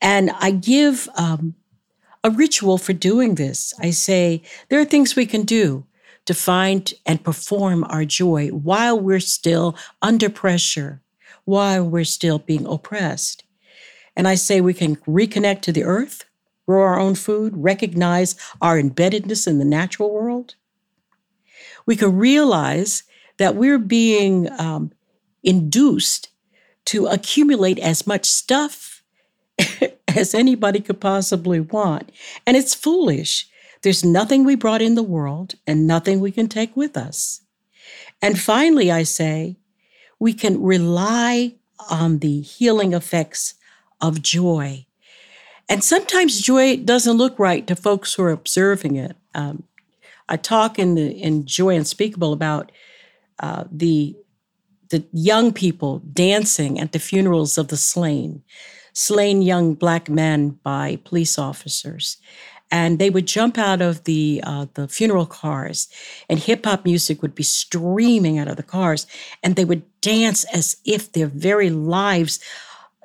And 0.00 0.30
I 0.40 0.50
give 0.50 1.08
um, 1.14 1.54
a 2.22 2.30
ritual 2.30 2.78
for 2.78 2.92
doing 2.92 3.34
this. 3.34 3.72
I 3.80 3.90
say 3.90 4.42
there 4.68 4.80
are 4.80 4.84
things 4.84 5.16
we 5.16 5.26
can 5.26 5.42
do 5.42 5.86
to 6.26 6.34
find 6.34 6.92
and 7.06 7.24
perform 7.24 7.84
our 7.84 8.04
joy 8.04 8.48
while 8.48 8.98
we're 8.98 9.20
still 9.20 9.76
under 10.02 10.28
pressure, 10.28 11.00
while 11.44 11.84
we're 11.88 12.04
still 12.04 12.38
being 12.38 12.66
oppressed. 12.66 13.44
And 14.16 14.28
I 14.28 14.34
say 14.34 14.60
we 14.60 14.74
can 14.74 14.96
reconnect 14.96 15.62
to 15.62 15.72
the 15.72 15.84
earth, 15.84 16.24
grow 16.66 16.82
our 16.82 16.98
own 16.98 17.14
food, 17.14 17.54
recognize 17.56 18.36
our 18.60 18.80
embeddedness 18.80 19.46
in 19.46 19.58
the 19.58 19.64
natural 19.64 20.12
world, 20.12 20.56
we 21.86 21.96
can 21.96 22.16
realize 22.16 23.02
that 23.38 23.56
we're 23.56 23.78
being 23.78 24.48
um, 24.60 24.92
induced 25.42 26.28
to 26.86 27.06
accumulate 27.06 27.78
as 27.78 28.06
much 28.06 28.26
stuff 28.26 28.99
as 30.16 30.34
anybody 30.34 30.80
could 30.80 31.00
possibly 31.00 31.60
want. 31.60 32.12
And 32.46 32.56
it's 32.56 32.74
foolish. 32.74 33.48
There's 33.82 34.04
nothing 34.04 34.44
we 34.44 34.56
brought 34.56 34.82
in 34.82 34.94
the 34.96 35.02
world 35.02 35.54
and 35.66 35.86
nothing 35.86 36.20
we 36.20 36.32
can 36.32 36.48
take 36.48 36.76
with 36.76 36.96
us. 36.96 37.42
And 38.22 38.38
finally, 38.38 38.90
I 38.92 39.04
say, 39.04 39.56
we 40.20 40.34
can 40.34 40.62
rely 40.62 41.54
on 41.90 42.18
the 42.20 42.42
healing 42.42 42.94
effects 42.94 43.54
of 44.00 44.22
joy 44.22 44.84
And 45.68 45.84
sometimes 45.84 46.40
joy 46.40 46.78
doesn't 46.78 47.18
look 47.18 47.38
right 47.38 47.66
to 47.68 47.76
folks 47.76 48.14
who 48.14 48.24
are 48.24 48.30
observing 48.30 48.96
it. 48.96 49.16
Um, 49.34 49.64
I 50.28 50.36
talk 50.38 50.78
in 50.78 50.96
the 50.96 51.10
in 51.10 51.46
Joy 51.46 51.76
Unspeakable 51.76 52.32
about 52.32 52.72
uh, 53.40 53.64
the 53.70 54.16
the 54.90 55.04
young 55.12 55.52
people 55.52 56.00
dancing 56.12 56.80
at 56.80 56.92
the 56.92 57.00
funerals 57.00 57.58
of 57.58 57.68
the 57.68 57.76
slain, 57.78 58.42
slain 58.92 59.42
young 59.42 59.74
black 59.74 60.08
men 60.08 60.58
by 60.62 60.98
police 61.04 61.38
officers. 61.38 62.16
And 62.72 62.98
they 62.98 63.10
would 63.10 63.26
jump 63.26 63.58
out 63.58 63.82
of 63.82 64.04
the 64.04 64.40
uh, 64.44 64.66
the 64.74 64.86
funeral 64.86 65.26
cars, 65.26 65.88
and 66.28 66.38
hip 66.38 66.64
hop 66.64 66.84
music 66.84 67.20
would 67.20 67.34
be 67.34 67.42
streaming 67.42 68.38
out 68.38 68.46
of 68.46 68.56
the 68.56 68.62
cars, 68.62 69.08
and 69.42 69.56
they 69.56 69.64
would 69.64 69.82
dance 70.00 70.44
as 70.44 70.76
if 70.84 71.10
their 71.10 71.26
very 71.26 71.68
lives 71.70 72.38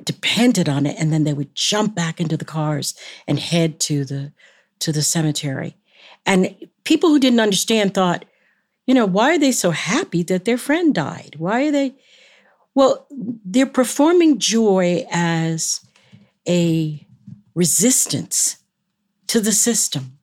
depended 0.03 0.69
on 0.69 0.86
it. 0.86 0.95
And 0.99 1.11
then 1.11 1.23
they 1.23 1.33
would 1.33 1.55
jump 1.55 1.95
back 1.95 2.21
into 2.21 2.38
the 2.38 2.45
cars 2.45 2.93
and 3.27 3.39
head 3.39 3.79
to 3.81 4.05
the 4.05 4.33
to 4.79 4.91
the 4.91 5.01
cemetery. 5.01 5.75
And 6.25 6.55
people 6.83 7.09
who 7.09 7.19
didn't 7.19 7.39
understand 7.39 7.93
thought, 7.93 8.25
you 8.86 8.93
know, 8.93 9.05
why 9.05 9.36
are 9.36 9.39
they 9.39 9.51
so 9.51 9.71
happy 9.71 10.21
that 10.23 10.45
their 10.45 10.57
friend 10.57 10.93
died? 10.93 11.36
Why 11.38 11.65
are 11.65 11.71
they? 11.71 11.95
Well, 12.76 13.07
they're 13.09 13.65
performing 13.65 14.38
joy 14.38 15.07
as 15.09 15.80
a 16.47 17.07
resistance 17.55 18.57
to 19.28 19.39
the 19.39 19.53
system. 19.53 20.17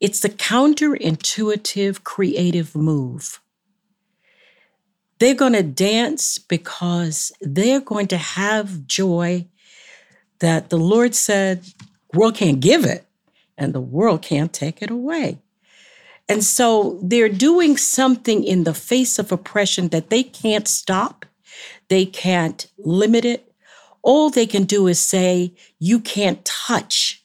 It's 0.00 0.20
the 0.20 0.28
counterintuitive 0.28 2.02
creative 2.04 2.74
move. 2.74 3.40
They're 5.18 5.34
going 5.34 5.52
to 5.52 5.62
dance 5.62 6.38
because 6.38 7.30
they're 7.40 7.80
going 7.80 8.08
to 8.08 8.16
have 8.16 8.86
joy 8.86 9.46
that 10.40 10.70
the 10.70 10.78
Lord 10.78 11.14
said, 11.14 11.64
world 12.14 12.34
can't 12.34 12.60
give 12.60 12.84
it 12.84 13.06
and 13.56 13.72
the 13.74 13.80
world 13.80 14.22
can't 14.22 14.52
take 14.52 14.82
it 14.82 14.90
away. 14.90 15.38
And 16.28 16.42
so 16.42 16.98
they're 17.02 17.28
doing 17.28 17.76
something 17.76 18.42
in 18.42 18.64
the 18.64 18.74
face 18.74 19.18
of 19.18 19.30
oppression 19.30 19.88
that 19.88 20.08
they 20.08 20.22
can't 20.22 20.66
stop, 20.66 21.26
they 21.90 22.06
can't 22.06 22.66
limit 22.78 23.26
it. 23.26 23.52
All 24.02 24.30
they 24.30 24.46
can 24.46 24.64
do 24.64 24.86
is 24.86 24.98
say, 24.98 25.52
You 25.78 26.00
can't 26.00 26.42
touch 26.44 27.22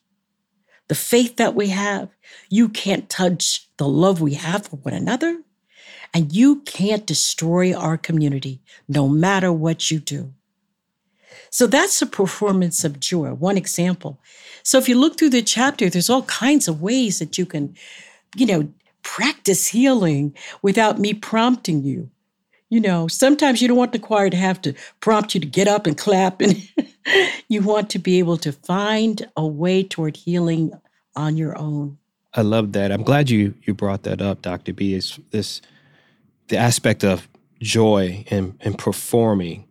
the 0.90 0.96
faith 0.96 1.38
that 1.38 1.56
we 1.56 1.70
have. 1.70 2.10
You 2.50 2.68
can't 2.68 3.10
touch 3.10 3.70
the 3.78 3.88
love 3.88 4.20
we 4.20 4.34
have 4.34 4.68
for 4.68 4.78
one 4.78 4.94
another. 4.94 5.42
And 6.14 6.34
you 6.34 6.62
can't 6.62 7.06
destroy 7.06 7.74
our 7.74 7.98
community 7.98 8.62
no 8.88 9.08
matter 9.08 9.52
what 9.52 9.92
you 9.92 10.00
do. 10.00 10.34
So 11.50 11.68
that's 11.68 12.02
a 12.02 12.08
performance 12.08 12.84
of 12.84 13.00
joy, 13.00 13.30
one 13.34 13.58
example. 13.58 14.20
So 14.64 14.78
if 14.78 14.90
you 14.90 14.98
look 14.98 15.18
through 15.18 15.30
the 15.30 15.42
chapter, 15.42 15.90
there's 15.90 16.10
all 16.10 16.24
kinds 16.24 16.68
of 16.68 16.82
ways 16.82 17.20
that 17.20 17.38
you 17.38 17.46
can, 17.46 17.76
you 18.36 18.46
know, 18.46 18.70
practice 19.04 19.68
healing 19.68 20.36
without 20.62 21.00
me 21.00 21.14
prompting 21.14 21.84
you. 21.84 22.10
You 22.70 22.82
know, 22.82 23.08
sometimes 23.08 23.62
you 23.62 23.68
don't 23.68 23.78
want 23.78 23.92
the 23.92 24.00
choir 24.00 24.30
to 24.30 24.38
have 24.38 24.62
to 24.64 24.74
prompt 25.00 25.36
you 25.36 25.42
to 25.42 25.48
get 25.48 25.68
up 25.68 25.86
and 25.86 25.98
clap, 25.98 26.42
and 26.42 26.68
you 27.48 27.62
want 27.62 27.90
to 27.92 28.00
be 28.00 28.20
able 28.20 28.38
to 28.38 28.52
find 28.52 29.28
a 29.38 29.46
way 29.46 29.84
toward 29.84 30.18
healing 30.18 30.74
on 31.16 31.38
your 31.38 31.58
own. 31.58 31.98
I 32.34 32.42
love 32.42 32.74
that. 32.74 32.92
I'm 32.92 33.04
glad 33.04 33.30
you 33.30 33.54
you 33.64 33.74
brought 33.74 34.04
that 34.04 34.22
up, 34.22 34.42
Dr. 34.42 34.74
B. 34.74 34.94
Is 34.94 35.20
this 35.32 35.62
the 36.48 36.58
aspect 36.58 37.04
of 37.04 37.28
joy 37.62 38.26
and, 38.30 38.58
and 38.62 38.78
performing 38.78 39.68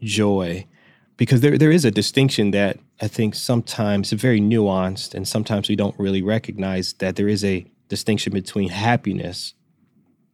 joy 0.00 0.66
because 1.16 1.40
there 1.40 1.58
there 1.58 1.70
is 1.70 1.84
a 1.84 1.90
distinction 1.90 2.50
that 2.52 2.78
I 3.00 3.08
think 3.08 3.34
sometimes 3.34 4.12
very 4.12 4.40
nuanced 4.40 5.14
and 5.14 5.26
sometimes 5.26 5.68
we 5.68 5.76
don't 5.76 5.98
really 5.98 6.22
recognize 6.22 6.92
that 6.94 7.16
there 7.16 7.28
is 7.28 7.44
a 7.44 7.66
distinction 7.88 8.32
between 8.32 8.68
happiness 8.68 9.54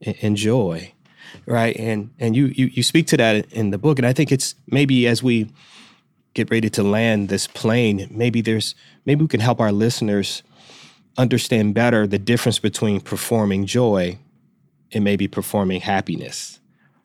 and, 0.03 0.17
and 0.23 0.37
joy, 0.37 0.93
right? 1.47 1.77
And 1.77 2.11
and 2.19 2.37
you, 2.37 2.47
you 2.47 2.67
you 2.67 2.83
speak 2.83 3.07
to 3.09 3.17
that 3.17 3.53
in 3.53 3.71
the 3.71 3.79
book, 3.79 3.99
and 3.99 4.07
I 4.07 4.13
think 4.13 4.33
it's 4.33 4.55
maybe 4.67 5.07
as 5.07 5.23
we 5.23 5.51
get 6.35 6.51
ready 6.51 6.71
to 6.71 6.83
land 6.83 7.29
this 7.29 7.47
plane, 7.47 8.09
maybe 8.11 8.41
there's 8.41 8.75
maybe 9.05 9.23
we 9.23 9.29
can 9.29 9.41
help 9.41 9.61
our 9.61 9.73
listeners 9.73 10.43
understand 11.17 11.75
better 11.75 12.07
the 12.07 12.19
difference 12.19 12.59
between 12.59 13.01
performing 13.01 13.67
joy 13.67 14.19
and 14.93 15.05
maybe 15.05 15.29
performing 15.29 15.81
happiness. 15.81 16.61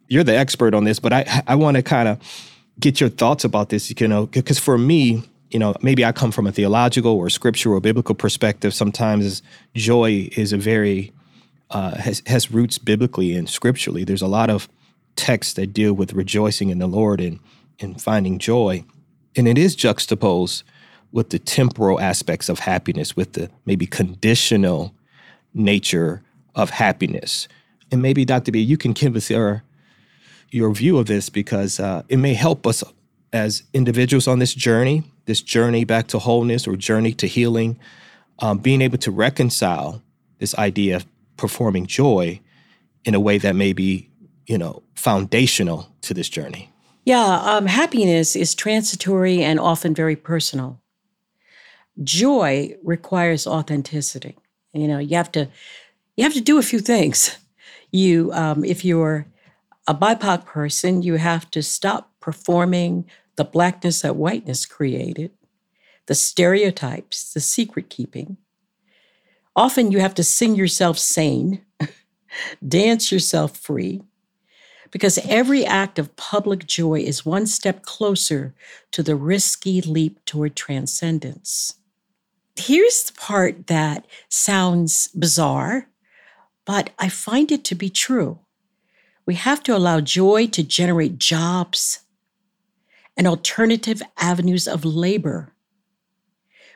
You're 0.07 0.23
the 0.23 0.37
expert 0.37 0.73
on 0.73 0.83
this, 0.83 0.99
but 0.99 1.13
I 1.13 1.43
I 1.47 1.55
want 1.55 1.77
to 1.77 1.83
kind 1.83 2.07
of 2.07 2.19
get 2.79 2.99
your 2.99 3.09
thoughts 3.09 3.43
about 3.43 3.69
this, 3.69 3.93
you 3.99 4.07
know, 4.07 4.27
because 4.27 4.59
for 4.59 4.77
me, 4.77 5.23
you 5.49 5.59
know, 5.59 5.73
maybe 5.81 6.03
I 6.03 6.11
come 6.11 6.31
from 6.31 6.47
a 6.47 6.51
theological 6.51 7.13
or 7.13 7.29
scriptural 7.29 7.77
or 7.77 7.79
biblical 7.79 8.15
perspective. 8.15 8.73
Sometimes 8.73 9.41
joy 9.73 10.29
is 10.35 10.51
a 10.51 10.57
very 10.57 11.13
uh, 11.69 11.95
has 11.97 12.21
has 12.27 12.51
roots 12.51 12.77
biblically 12.77 13.35
and 13.35 13.49
scripturally. 13.49 14.03
There's 14.03 14.21
a 14.21 14.27
lot 14.27 14.49
of 14.49 14.69
texts 15.15 15.53
that 15.53 15.73
deal 15.73 15.93
with 15.93 16.13
rejoicing 16.13 16.69
in 16.69 16.79
the 16.79 16.87
Lord 16.87 17.21
and 17.21 17.39
and 17.79 18.01
finding 18.01 18.39
joy, 18.39 18.83
and 19.35 19.47
it 19.47 19.57
is 19.57 19.75
juxtaposed 19.75 20.63
with 21.11 21.29
the 21.29 21.39
temporal 21.39 21.99
aspects 21.99 22.49
of 22.49 22.59
happiness, 22.59 23.15
with 23.15 23.33
the 23.33 23.49
maybe 23.65 23.85
conditional 23.85 24.93
nature 25.53 26.21
of 26.55 26.69
happiness. 26.71 27.47
And 27.91 28.01
maybe 28.01 28.25
Dr. 28.25 28.51
B, 28.51 28.59
you 28.59 28.77
can 28.77 28.93
us 29.15 29.29
your 29.29 29.63
your 30.51 30.71
view 30.73 30.97
of 30.97 31.07
this 31.07 31.29
because 31.29 31.79
uh, 31.79 32.03
it 32.07 32.17
may 32.17 32.33
help 32.33 32.65
us 32.67 32.83
as 33.33 33.63
individuals 33.73 34.27
on 34.27 34.39
this 34.39 34.53
journey 34.53 35.03
this 35.25 35.41
journey 35.41 35.83
back 35.83 36.07
to 36.07 36.19
wholeness 36.19 36.67
or 36.67 36.75
journey 36.75 37.13
to 37.13 37.27
healing, 37.27 37.79
um, 38.39 38.59
being 38.59 38.81
able 38.81 38.97
to 38.99 39.11
reconcile 39.11 40.01
this 40.39 40.55
idea 40.55 40.97
of 40.97 41.05
performing 41.37 41.85
joy 41.85 42.39
in 43.03 43.13
a 43.13 43.19
way 43.19 43.37
that 43.37 43.55
may 43.55 43.73
be, 43.73 44.09
you 44.47 44.57
know, 44.57 44.83
foundational 44.95 45.93
to 46.01 46.13
this 46.13 46.29
journey. 46.29 46.71
Yeah, 47.05 47.39
um, 47.43 47.67
happiness 47.67 48.35
is 48.35 48.55
transitory 48.55 49.43
and 49.43 49.59
often 49.59 49.93
very 49.93 50.15
personal. 50.15 50.81
Joy 52.03 52.75
requires 52.83 53.45
authenticity. 53.45 54.37
You 54.73 54.87
know, 54.87 54.97
you 54.97 55.15
have 55.15 55.31
to 55.33 55.47
you 56.17 56.23
have 56.23 56.33
to 56.33 56.41
do 56.41 56.57
a 56.57 56.63
few 56.63 56.79
things. 56.79 57.37
You, 57.91 58.31
um, 58.33 58.63
if 58.65 58.83
you're 58.83 59.27
a 59.87 59.93
BIPOC 59.93 60.45
person, 60.45 61.01
you 61.01 61.15
have 61.15 61.49
to 61.51 61.61
stop 61.61 62.11
performing 62.19 63.05
the 63.35 63.43
blackness 63.45 64.01
that 64.01 64.15
whiteness 64.15 64.65
created, 64.65 65.31
the 66.07 66.15
stereotypes, 66.15 67.33
the 67.33 67.39
secret 67.39 67.89
keeping. 67.89 68.37
Often 69.55 69.91
you 69.91 69.99
have 69.99 70.15
to 70.15 70.23
sing 70.23 70.55
yourself 70.55 70.97
sane, 70.97 71.61
dance 72.67 73.11
yourself 73.11 73.57
free, 73.57 74.01
because 74.91 75.17
every 75.27 75.65
act 75.65 75.97
of 75.97 76.15
public 76.15 76.65
joy 76.65 76.99
is 76.99 77.25
one 77.25 77.47
step 77.47 77.83
closer 77.83 78.53
to 78.91 79.01
the 79.01 79.15
risky 79.15 79.81
leap 79.81 80.23
toward 80.25 80.55
transcendence. 80.55 81.75
Here's 82.55 83.03
the 83.03 83.13
part 83.13 83.67
that 83.67 84.05
sounds 84.29 85.09
bizarre, 85.09 85.89
but 86.65 86.91
I 86.97 87.09
find 87.09 87.51
it 87.51 87.63
to 87.65 87.75
be 87.75 87.89
true. 87.89 88.39
We 89.25 89.35
have 89.35 89.63
to 89.63 89.75
allow 89.75 90.01
joy 90.01 90.47
to 90.47 90.63
generate 90.63 91.17
jobs, 91.17 92.01
and 93.17 93.27
alternative 93.27 94.01
avenues 94.17 94.67
of 94.67 94.83
labor. 94.83 95.53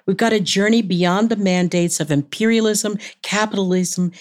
We've 0.06 0.18
got 0.18 0.30
to 0.30 0.40
journey 0.40 0.82
beyond 0.82 1.30
the 1.30 1.36
mandates 1.36 2.00
of 2.00 2.12
imperialism, 2.12 2.98
capitalism, 3.22 4.12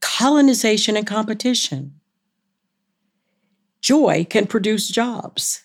colonization, 0.00 0.96
and 0.96 1.06
competition. 1.06 1.98
Joy 3.80 4.26
can 4.28 4.46
produce 4.46 4.88
jobs 4.88 5.64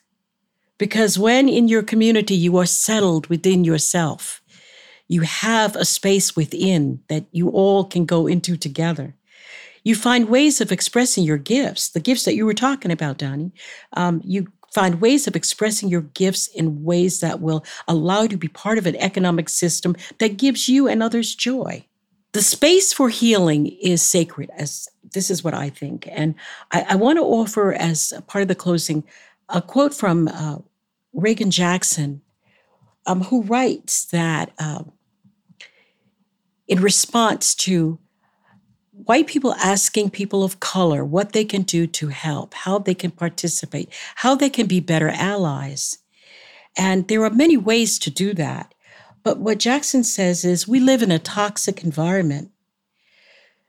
because 0.77 1.19
when 1.19 1.47
in 1.47 1.67
your 1.67 1.83
community 1.83 2.35
you 2.35 2.57
are 2.57 2.65
settled 2.65 3.27
within 3.27 3.63
yourself, 3.63 4.41
you 5.07 5.21
have 5.21 5.75
a 5.75 5.85
space 5.85 6.35
within 6.35 7.01
that 7.09 7.25
you 7.31 7.49
all 7.49 7.83
can 7.83 8.05
go 8.05 8.27
into 8.27 8.57
together. 8.57 9.15
You 9.83 9.95
find 9.95 10.29
ways 10.29 10.61
of 10.61 10.71
expressing 10.71 11.23
your 11.23 11.37
gifts, 11.37 11.89
the 11.89 11.99
gifts 11.99 12.25
that 12.25 12.35
you 12.35 12.45
were 12.45 12.53
talking 12.53 12.91
about, 12.91 13.17
Donny. 13.17 13.51
Um, 13.93 14.21
you 14.23 14.47
Find 14.73 15.01
ways 15.01 15.27
of 15.27 15.35
expressing 15.35 15.89
your 15.89 16.01
gifts 16.01 16.47
in 16.47 16.83
ways 16.83 17.19
that 17.19 17.41
will 17.41 17.63
allow 17.87 18.23
you 18.23 18.29
to 18.29 18.37
be 18.37 18.47
part 18.47 18.77
of 18.77 18.85
an 18.85 18.95
economic 18.97 19.49
system 19.49 19.95
that 20.19 20.37
gives 20.37 20.69
you 20.69 20.87
and 20.87 21.01
others 21.01 21.35
joy. 21.35 21.85
The 22.31 22.41
space 22.43 22.93
for 22.93 23.09
healing 23.09 23.67
is 23.67 24.03
sacred, 24.03 24.51
as 24.55 24.87
this 25.13 25.31
is 25.31 25.43
what 25.43 25.55
I 25.55 25.69
think. 25.69 26.07
And 26.11 26.35
I, 26.71 26.85
I 26.89 26.95
want 26.95 27.17
to 27.17 27.23
offer, 27.23 27.73
as 27.73 28.13
part 28.27 28.43
of 28.43 28.47
the 28.47 28.55
closing, 28.55 29.03
a 29.49 29.61
quote 29.61 29.95
from 29.95 30.27
uh, 30.27 30.57
Reagan 31.13 31.49
Jackson, 31.49 32.21
um, 33.07 33.23
who 33.23 33.41
writes 33.41 34.05
that 34.05 34.51
uh, 34.59 34.83
in 36.67 36.81
response 36.81 37.55
to 37.55 37.97
white 39.09 39.25
people 39.25 39.55
asking 39.55 40.11
people 40.11 40.43
of 40.43 40.59
color 40.59 41.03
what 41.03 41.33
they 41.33 41.43
can 41.43 41.63
do 41.63 41.87
to 41.87 42.09
help, 42.09 42.53
how 42.53 42.77
they 42.77 42.93
can 42.93 43.09
participate, 43.09 43.91
how 44.17 44.35
they 44.35 44.51
can 44.51 44.67
be 44.67 44.79
better 44.79 45.09
allies. 45.09 45.97
And 46.77 47.07
there 47.07 47.23
are 47.23 47.31
many 47.31 47.57
ways 47.57 47.97
to 47.99 48.11
do 48.11 48.35
that. 48.35 48.75
But 49.23 49.39
what 49.39 49.57
Jackson 49.57 50.03
says 50.03 50.45
is 50.45 50.67
we 50.67 50.79
live 50.79 51.01
in 51.01 51.09
a 51.09 51.17
toxic 51.17 51.83
environment. 51.83 52.51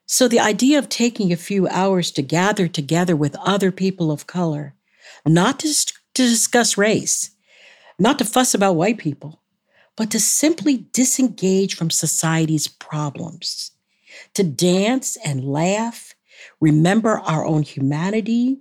So 0.05 0.28
the 0.28 0.41
idea 0.41 0.78
of 0.78 0.91
taking 0.91 1.32
a 1.32 1.38
few 1.38 1.66
hours 1.68 2.11
to 2.11 2.22
gather 2.22 2.68
together 2.68 3.16
with 3.16 3.34
other 3.36 3.72
people 3.72 4.12
of 4.12 4.26
color, 4.26 4.74
not 5.24 5.59
to, 5.61 5.68
to 5.72 6.22
discuss 6.22 6.76
race, 6.76 7.30
not 7.99 8.18
to 8.18 8.26
fuss 8.26 8.53
about 8.53 8.76
white 8.76 8.99
people, 8.99 9.41
but 9.97 10.11
to 10.11 10.20
simply 10.20 10.84
disengage 10.93 11.76
from 11.76 11.88
society's 11.88 12.68
problems, 12.68 13.70
to 14.35 14.43
dance 14.43 15.16
and 15.25 15.45
laugh, 15.45 16.14
remember 16.61 17.18
our 17.21 17.45
own 17.45 17.62
humanity, 17.62 18.61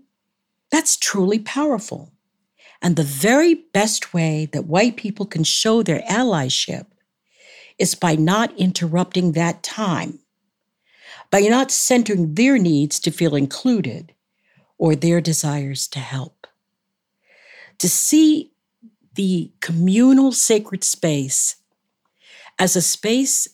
that's 0.71 0.97
truly 0.97 1.39
powerful. 1.39 2.11
And 2.81 2.95
the 2.95 3.03
very 3.03 3.55
best 3.73 4.13
way 4.13 4.47
that 4.53 4.67
white 4.67 4.95
people 4.95 5.25
can 5.25 5.43
show 5.43 5.83
their 5.83 6.01
allyship 6.09 6.85
is 7.77 7.95
by 7.95 8.15
not 8.15 8.57
interrupting 8.57 9.33
that 9.33 9.63
time, 9.63 10.19
by 11.31 11.41
not 11.41 11.71
centering 11.71 12.35
their 12.35 12.57
needs 12.57 12.99
to 13.01 13.11
feel 13.11 13.35
included 13.35 14.13
or 14.77 14.95
their 14.95 15.21
desires 15.21 15.87
to 15.89 15.99
help. 15.99 16.47
To 17.79 17.89
see 17.89 18.51
the 19.15 19.51
communal 19.59 20.31
sacred 20.31 20.83
space 20.83 21.57
as 22.57 22.75
a 22.75 22.81
space 22.81 23.47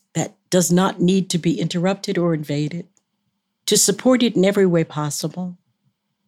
does 0.56 0.72
not 0.72 1.02
need 1.02 1.30
to 1.30 1.38
be 1.38 1.60
interrupted 1.60 2.18
or 2.18 2.34
invaded, 2.34 2.88
to 3.66 3.76
support 3.76 4.24
it 4.24 4.38
in 4.38 4.46
every 4.46 4.66
way 4.66 4.86
possible, 4.86 5.58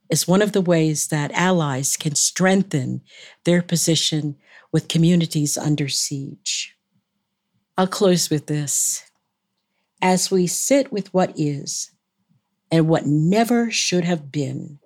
is 0.09 0.27
one 0.27 0.41
of 0.41 0.51
the 0.51 0.59
ways 0.59 1.07
that 1.07 1.31
allies 1.31 1.95
can 1.95 2.13
strengthen 2.13 3.01
their 3.45 3.61
position 3.61 4.35
with 4.69 4.89
communities 4.89 5.57
under 5.57 5.87
siege. 5.87 6.75
I'll 7.77 7.87
close 7.87 8.29
with 8.29 8.47
this. 8.47 9.09
As 10.01 10.29
we 10.29 10.45
sit 10.45 10.91
with 10.91 11.13
what 11.13 11.31
is 11.39 11.91
and 12.69 12.89
what 12.89 13.05
never 13.05 13.71
should 13.71 14.03
have 14.03 14.29
been, 14.29 14.79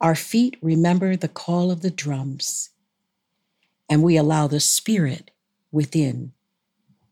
our 0.00 0.14
feet 0.14 0.56
remember 0.62 1.16
the 1.16 1.26
call 1.26 1.72
of 1.72 1.82
the 1.82 1.90
drums, 1.90 2.70
and 3.88 4.04
we 4.04 4.16
allow 4.16 4.46
the 4.46 4.60
spirit 4.60 5.32
within 5.72 6.30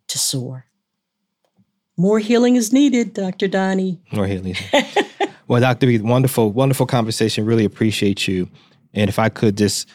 to 0.06 0.16
soar. 0.16 0.67
More 1.98 2.20
healing 2.20 2.56
is 2.56 2.72
needed, 2.72 3.12
Dr. 3.12 3.48
Donny. 3.48 4.00
More 4.12 4.26
healing. 4.26 4.56
Well, 5.48 5.62
Dr. 5.62 5.86
B, 5.86 5.98
wonderful, 5.98 6.52
wonderful 6.52 6.84
conversation. 6.84 7.46
Really 7.46 7.64
appreciate 7.64 8.28
you. 8.28 8.50
And 8.92 9.08
if 9.08 9.18
I 9.18 9.30
could 9.30 9.56
just, 9.56 9.88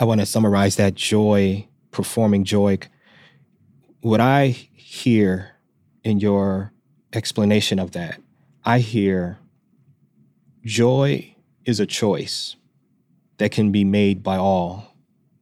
I 0.00 0.04
want 0.04 0.18
to 0.18 0.26
summarize 0.26 0.74
that 0.76 0.96
joy, 0.96 1.68
performing 1.92 2.42
joy. 2.42 2.78
What 4.00 4.20
I 4.20 4.48
hear 4.48 5.52
in 6.02 6.18
your 6.18 6.72
explanation 7.12 7.78
of 7.78 7.92
that, 7.92 8.20
I 8.64 8.80
hear 8.80 9.38
joy 10.64 11.36
is 11.64 11.78
a 11.78 11.86
choice 11.86 12.56
that 13.38 13.52
can 13.52 13.70
be 13.70 13.84
made 13.84 14.24
by 14.24 14.36
all. 14.36 14.92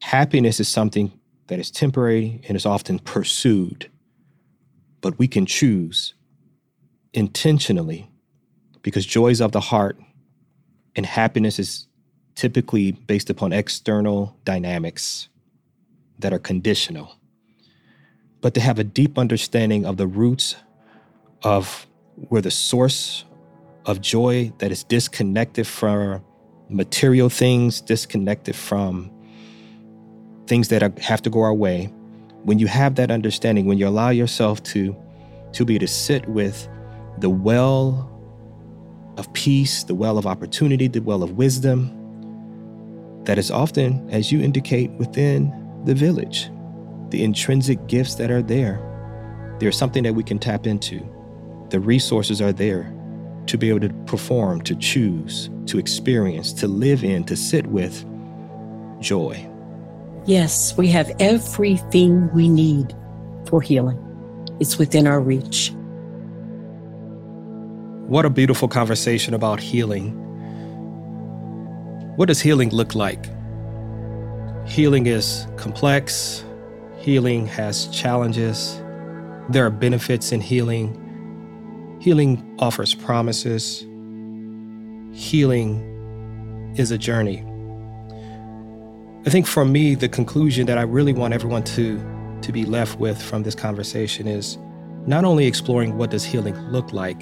Happiness 0.03 0.61
is 0.61 0.69
something 0.69 1.11
that 1.47 1.59
is 1.59 1.71
temporary 1.71 2.43
and 2.47 2.55
is 2.55 2.67
often 2.67 2.99
pursued, 2.99 3.91
but 5.05 5.19
we 5.19 5.29
can 5.29 5.45
choose 5.45 6.15
intentionally 7.13 8.11
because 8.81 9.05
joy 9.05 9.29
is 9.29 9.43
of 9.43 9.53
the 9.53 9.61
heart 9.61 9.99
and 10.97 11.05
happiness 11.05 11.59
is 11.59 11.87
typically 12.37 12.93
based 12.93 13.29
upon 13.29 13.53
external 13.53 14.35
dynamics 14.45 15.29
that 16.21 16.33
are 16.33 16.39
conditional. 16.39 17.17
But 18.41 18.55
to 18.55 18.63
have 18.63 18.79
a 18.79 18.85
deep 18.85 19.19
understanding 19.19 19.85
of 19.85 19.99
the 19.99 20.07
roots 20.07 20.57
of 21.43 21.87
where 22.31 22.41
the 22.41 22.51
source 22.51 23.27
of 23.85 24.01
joy 24.01 24.55
that 24.57 24.73
is 24.73 24.85
disconnected 24.85 25.67
from 25.67 26.25
material 26.71 27.29
things, 27.29 27.83
disconnected 27.83 28.57
from 28.57 29.11
things 30.47 30.69
that 30.69 30.99
have 30.99 31.21
to 31.21 31.29
go 31.29 31.43
our 31.43 31.53
way, 31.53 31.93
when 32.45 32.59
you 32.59 32.67
have 32.67 32.95
that 32.95 33.11
understanding, 33.11 33.67
when 33.67 33.79
you 33.79 33.89
allow 33.89 34.11
yourself 34.11 34.63
to, 34.63 34.95
to 35.53 35.65
be 35.65 35.79
to 35.79 35.87
sit 35.87 36.29
with 36.29 36.69
the 37.19 37.31
well 37.31 38.11
of 39.17 39.33
peace, 39.33 39.85
the 39.85 39.95
well 39.95 40.19
of 40.19 40.27
opportunity, 40.27 40.87
the 40.89 41.01
well 41.01 41.23
of 41.23 41.33
wisdom 41.33 42.01
that 43.25 43.39
is 43.39 43.51
often, 43.51 44.09
as 44.11 44.31
you 44.31 44.41
indicate, 44.41 44.91
within 44.93 45.53
the 45.85 45.95
village. 45.95 46.51
The 47.11 47.25
intrinsic 47.25 47.87
gifts 47.87 48.17
that 48.17 48.31
are 48.31 48.43
there, 48.43 48.81
there's 49.59 49.79
something 49.79 50.03
that 50.03 50.15
we 50.15 50.23
can 50.23 50.39
tap 50.39 50.67
into. 50.67 51.01
The 51.71 51.81
resources 51.81 52.43
are 52.43 52.53
there 52.53 52.93
to 53.47 53.57
be 53.57 53.71
able 53.71 53.81
to 53.81 53.89
perform, 54.07 54.61
to 54.63 54.75
choose, 54.75 55.49
to 55.67 55.79
experience, 55.79 56.53
to 56.55 56.69
live 56.69 57.05
in, 57.05 57.25
to 57.25 57.37
sit 57.37 57.67
with 57.67 58.05
joy. 59.01 59.49
Yes, 60.27 60.77
we 60.77 60.89
have 60.89 61.11
everything 61.21 62.33
we 62.33 62.49
need 62.49 62.95
for 63.47 63.61
healing. 63.61 63.99
It's 64.61 64.79
within 64.79 65.07
our 65.07 65.21
reach. 65.21 65.71
What 68.09 68.25
a 68.25 68.31
beautiful 68.31 68.69
conversation 68.69 69.35
about 69.35 69.61
healing. 69.61 70.13
What 72.17 72.29
does 72.29 72.41
healing 72.41 72.71
look 72.71 72.95
like? 72.95 73.27
Healing 74.67 75.07
is 75.07 75.47
complex, 75.57 76.45
healing 76.99 77.47
has 77.47 77.89
challenges, 77.89 78.81
there 79.51 79.67
are 79.67 79.71
benefits 79.71 80.33
in 80.33 80.41
healing. 80.41 81.01
Healing 82.01 82.57
offers 82.59 82.95
promises. 82.95 83.81
Healing 85.13 86.73
is 86.79 86.91
a 86.91 86.99
journey. 86.99 87.45
I 89.27 89.31
think 89.31 89.47
for 89.47 89.65
me, 89.65 89.95
the 89.95 90.09
conclusion 90.09 90.67
that 90.67 90.77
I 90.77 90.83
really 90.83 91.15
want 91.15 91.33
everyone 91.33 91.65
to, 91.65 91.99
to 92.43 92.53
be 92.53 92.67
left 92.67 93.01
with 93.01 93.21
from 93.21 93.43
this 93.43 93.55
conversation 93.55 94.27
is 94.27 94.59
not 95.07 95.25
only 95.25 95.47
exploring 95.47 95.97
what 95.97 96.11
does 96.11 96.25
healing 96.25 96.55
look 96.71 96.93
like, 96.93 97.21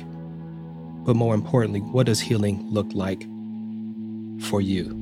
but 1.05 1.15
more 1.15 1.33
importantly, 1.33 1.79
what 1.79 2.07
does 2.07 2.19
healing 2.19 2.61
look 2.69 2.93
like 2.93 3.23
for 4.41 4.61
you? 4.61 5.02